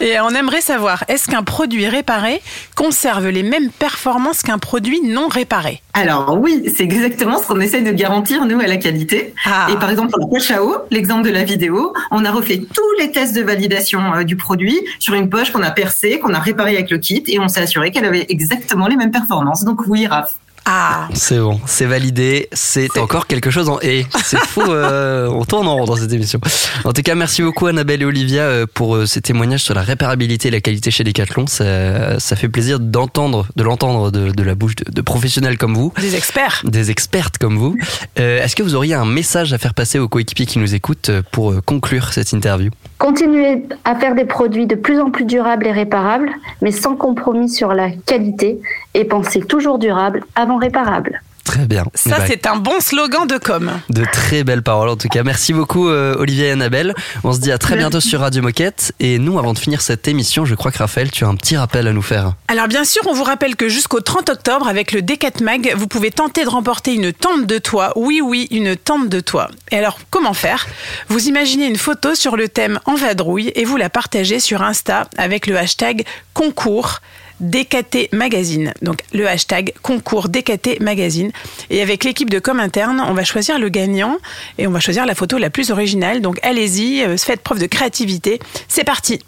Et 0.00 0.20
on 0.20 0.30
aimerait 0.30 0.60
savoir, 0.60 1.04
est-ce 1.08 1.26
qu'un 1.28 1.42
produit 1.42 1.88
réparé 1.88 2.42
conserve 2.74 3.28
les 3.28 3.42
mêmes 3.42 3.70
performances 3.70 4.42
qu'un 4.42 4.58
produit 4.58 5.00
non 5.02 5.28
réparé? 5.28 5.80
Alors 5.94 6.36
oui, 6.38 6.62
c'est 6.76 6.82
exactement 6.82 7.40
ce 7.40 7.46
qu'on 7.46 7.60
essaie 7.60 7.80
de 7.80 7.92
garantir, 7.92 8.44
nous, 8.44 8.60
à 8.60 8.66
la 8.66 8.76
qualité. 8.76 9.05
Ah. 9.44 9.68
Et 9.72 9.76
par 9.76 9.90
exemple, 9.90 10.10
pour 10.10 10.20
la 10.20 10.26
poche 10.26 10.50
à 10.50 10.62
eau, 10.62 10.76
l'exemple 10.90 11.26
de 11.26 11.32
la 11.32 11.44
vidéo, 11.44 11.92
on 12.10 12.24
a 12.24 12.30
refait 12.30 12.58
tous 12.58 12.92
les 12.98 13.10
tests 13.10 13.34
de 13.34 13.42
validation 13.42 14.14
euh, 14.14 14.24
du 14.24 14.36
produit 14.36 14.78
sur 14.98 15.14
une 15.14 15.28
poche 15.28 15.50
qu'on 15.52 15.62
a 15.62 15.70
percée, 15.70 16.18
qu'on 16.18 16.34
a 16.34 16.38
réparée 16.38 16.74
avec 16.74 16.90
le 16.90 16.98
kit, 16.98 17.22
et 17.26 17.38
on 17.38 17.48
s'est 17.48 17.60
assuré 17.60 17.90
qu'elle 17.90 18.04
avait 18.04 18.26
exactement 18.28 18.86
les 18.86 18.96
mêmes 18.96 19.10
performances. 19.10 19.64
Donc 19.64 19.86
oui, 19.86 20.06
Raph. 20.06 20.34
Ah 20.68 21.06
C'est 21.14 21.38
bon, 21.38 21.60
c'est 21.64 21.84
validé, 21.84 22.48
c'est 22.52 22.98
encore 22.98 23.28
quelque 23.28 23.50
chose 23.50 23.68
en 23.68 23.78
et. 23.82 24.04
C'est 24.24 24.38
fou, 24.38 24.62
euh, 24.68 25.28
on 25.28 25.44
tourne 25.44 25.68
en 25.68 25.76
rond 25.76 25.84
dans 25.84 25.94
cette 25.94 26.12
émission. 26.12 26.40
En 26.84 26.92
tout 26.92 27.02
cas, 27.02 27.14
merci 27.14 27.40
beaucoup 27.42 27.66
Annabelle 27.68 28.02
et 28.02 28.04
Olivia 28.04 28.42
euh, 28.42 28.66
pour 28.74 28.96
euh, 28.96 29.06
ces 29.06 29.20
témoignages 29.20 29.62
sur 29.62 29.74
la 29.74 29.82
réparabilité 29.82 30.48
et 30.48 30.50
la 30.50 30.60
qualité 30.60 30.90
chez 30.90 31.04
Decathlon. 31.04 31.46
Ça, 31.46 32.18
ça 32.18 32.34
fait 32.34 32.48
plaisir 32.48 32.80
d'entendre, 32.80 33.46
de 33.54 33.62
l'entendre 33.62 34.10
de, 34.10 34.32
de 34.32 34.42
la 34.42 34.56
bouche 34.56 34.74
de, 34.74 34.90
de 34.90 35.00
professionnels 35.02 35.56
comme 35.56 35.74
vous. 35.74 35.92
Des 36.00 36.16
experts 36.16 36.62
Des 36.64 36.90
expertes 36.90 37.38
comme 37.38 37.56
vous. 37.56 37.76
Euh, 38.18 38.42
Est-ce 38.42 38.56
que 38.56 38.64
vous 38.64 38.74
auriez 38.74 38.94
un 38.94 39.06
message 39.06 39.52
à 39.52 39.58
faire 39.58 39.72
passer 39.72 40.00
aux 40.00 40.08
coéquipiers 40.08 40.46
qui 40.46 40.58
nous 40.58 40.74
écoutent 40.74 41.10
euh, 41.10 41.22
pour 41.30 41.54
conclure 41.64 42.12
cette 42.12 42.32
interview? 42.32 42.72
Continuez 42.98 43.62
à 43.84 43.94
faire 43.94 44.16
des 44.16 44.24
produits 44.24 44.66
de 44.66 44.74
plus 44.74 44.98
en 44.98 45.10
plus 45.10 45.26
durables 45.26 45.66
et 45.66 45.72
réparables, 45.72 46.30
mais 46.60 46.72
sans 46.72 46.96
compromis 46.96 47.48
sur 47.50 47.72
la 47.72 47.90
qualité, 47.90 48.58
et 48.94 49.04
pensez 49.04 49.40
toujours 49.40 49.78
durable 49.78 50.24
avant 50.34 50.55
réparable. 50.58 51.20
Très 51.44 51.64
bien. 51.64 51.84
Ça, 51.94 52.18
Bah, 52.18 52.24
c'est 52.26 52.44
un 52.48 52.56
bon 52.56 52.80
slogan 52.80 53.24
de 53.28 53.38
com. 53.38 53.70
De 53.88 54.04
très 54.12 54.42
belles 54.42 54.64
paroles 54.64 54.88
en 54.88 54.96
tout 54.96 55.06
cas. 55.06 55.22
Merci 55.22 55.52
beaucoup 55.52 55.88
euh, 55.88 56.16
Olivier 56.18 56.46
et 56.48 56.50
Annabelle. 56.50 56.92
On 57.22 57.32
se 57.32 57.38
dit 57.38 57.52
à 57.52 57.56
très 57.58 57.76
bientôt 57.76 58.00
sur 58.00 58.18
Radio 58.18 58.42
Moquette. 58.42 58.92
Et 58.98 59.20
nous, 59.20 59.38
avant 59.38 59.52
de 59.52 59.58
finir 59.60 59.80
cette 59.80 60.08
émission, 60.08 60.44
je 60.44 60.56
crois 60.56 60.72
que 60.72 60.78
Raphaël, 60.78 61.08
tu 61.12 61.24
as 61.24 61.28
un 61.28 61.36
petit 61.36 61.56
rappel 61.56 61.86
à 61.86 61.92
nous 61.92 62.02
faire. 62.02 62.32
Alors 62.48 62.66
bien 62.66 62.82
sûr, 62.84 63.00
on 63.06 63.12
vous 63.12 63.22
rappelle 63.22 63.54
que 63.54 63.68
jusqu'au 63.68 64.00
30 64.00 64.28
octobre, 64.28 64.66
avec 64.66 64.90
le 64.90 65.02
Decat 65.02 65.40
Mag, 65.40 65.72
vous 65.76 65.86
pouvez 65.86 66.10
tenter 66.10 66.42
de 66.42 66.48
remporter 66.50 66.94
une 66.94 67.12
tente 67.12 67.46
de 67.46 67.58
toit. 67.58 67.92
Oui, 67.94 68.20
oui, 68.20 68.48
une 68.50 68.74
tente 68.74 69.08
de 69.08 69.20
toit. 69.20 69.48
Et 69.70 69.78
alors, 69.78 70.00
comment 70.10 70.34
faire? 70.34 70.66
Vous 71.08 71.28
imaginez 71.28 71.66
une 71.66 71.78
photo 71.78 72.16
sur 72.16 72.36
le 72.36 72.48
thème 72.48 72.80
En 72.86 72.96
vadrouille 72.96 73.52
et 73.54 73.64
vous 73.64 73.76
la 73.76 73.88
partagez 73.88 74.40
sur 74.40 74.62
Insta 74.62 75.08
avec 75.16 75.46
le 75.46 75.56
hashtag 75.56 76.04
concours. 76.34 76.98
DKT 77.40 78.12
Magazine, 78.12 78.72
donc 78.82 79.00
le 79.12 79.28
hashtag 79.28 79.72
concours 79.82 80.28
DKT 80.28 80.80
Magazine. 80.80 81.30
Et 81.70 81.82
avec 81.82 82.04
l'équipe 82.04 82.30
de 82.30 82.38
com 82.38 82.60
interne, 82.60 83.02
on 83.06 83.14
va 83.14 83.24
choisir 83.24 83.58
le 83.58 83.68
gagnant 83.68 84.16
et 84.58 84.66
on 84.66 84.70
va 84.70 84.80
choisir 84.80 85.06
la 85.06 85.14
photo 85.14 85.38
la 85.38 85.50
plus 85.50 85.70
originale. 85.70 86.20
Donc 86.20 86.38
allez-y, 86.42 87.02
euh, 87.02 87.16
faites 87.16 87.40
preuve 87.40 87.58
de 87.58 87.66
créativité. 87.66 88.38
C'est 88.68 88.84
parti. 88.84 89.20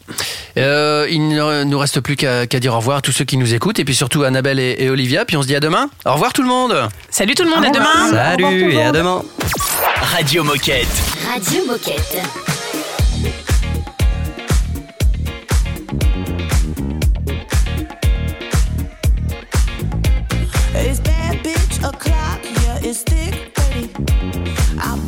Euh, 0.56 1.06
il 1.10 1.28
ne 1.28 1.64
nous 1.64 1.78
reste 1.78 2.00
plus 2.00 2.16
qu'à 2.16 2.46
dire 2.46 2.74
au 2.74 2.78
revoir 2.78 2.98
à 2.98 3.00
tous 3.00 3.12
ceux 3.12 3.24
qui 3.24 3.36
nous 3.36 3.54
écoutent 3.54 3.78
et 3.78 3.84
puis 3.84 3.94
surtout 3.94 4.22
Annabelle 4.22 4.58
et, 4.58 4.76
et 4.78 4.90
Olivia. 4.90 5.24
Puis 5.24 5.36
on 5.36 5.42
se 5.42 5.46
dit 5.46 5.56
à 5.56 5.60
demain. 5.60 5.90
Au 6.04 6.14
revoir 6.14 6.32
tout 6.32 6.42
le 6.42 6.48
monde. 6.48 6.74
Salut 7.10 7.34
tout 7.34 7.44
le 7.44 7.50
monde, 7.50 7.64
à 7.64 7.70
demain. 7.70 8.10
Salut 8.10 8.72
et 8.72 8.82
à 8.82 8.92
demain. 8.92 9.22
Radio 10.00 10.44
Moquette. 10.44 10.86
Radio 11.32 11.64
Moquette. 11.66 12.57
O'clock, 21.84 22.40
yeah, 22.44 22.78
it's 22.82 23.02
thick 23.02 23.52
30. 23.56 23.90
I've 24.80 25.07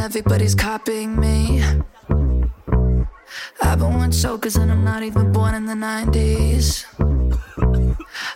and 0.00 0.06
everybody's 0.06 0.54
copying 0.54 1.20
me. 1.20 1.62
I've 3.60 3.78
been 3.78 3.98
one 3.98 4.10
chokers 4.10 4.56
and 4.56 4.70
I'm 4.72 4.82
not 4.82 5.02
even 5.02 5.30
born 5.30 5.54
in 5.54 5.66
the 5.66 5.74
90s. 5.74 6.86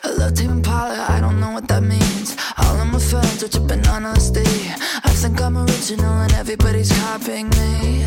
I 0.02 0.08
love 0.10 0.34
Tame 0.34 0.50
Impala, 0.50 1.06
I 1.08 1.20
don't 1.20 1.40
know 1.40 1.52
what 1.52 1.66
that 1.68 1.82
means. 1.82 2.36
All 2.58 2.76
of 2.78 2.88
my 2.88 2.98
friends 2.98 3.42
are 3.42 3.48
tripping 3.48 3.86
on 3.86 4.02
LSD. 4.02 4.44
I 5.08 5.12
think 5.22 5.40
I'm 5.40 5.56
original 5.56 6.14
and 6.24 6.32
everybody's 6.34 6.92
copying 6.92 7.48
me. 7.50 8.04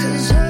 Cause 0.00 0.32
I 0.32 0.45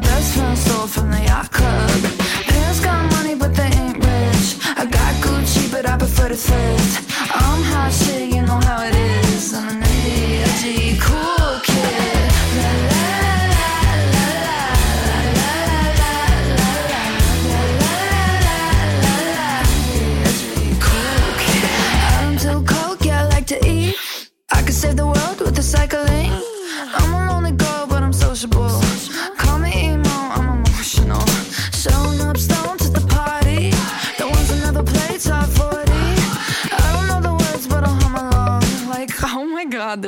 best 0.00 0.34
friend 0.34 0.56
stole 0.56 0.86
from 0.86 1.10
the 1.10 1.22
yacht 1.22 1.50
club. 1.50 2.02
Parents 2.46 2.80
got 2.80 3.10
money, 3.12 3.34
but 3.34 3.54
they 3.54 3.70
ain't 3.82 3.96
rich. 3.96 4.58
I 4.76 4.86
got 4.86 5.14
Gucci, 5.24 5.70
but 5.70 5.86
I 5.86 5.96
prefer 5.96 6.28
to 6.28 6.36
thrift. 6.36 7.10
I'm 7.34 7.62
hot 7.62 7.92
shit. 7.92 8.37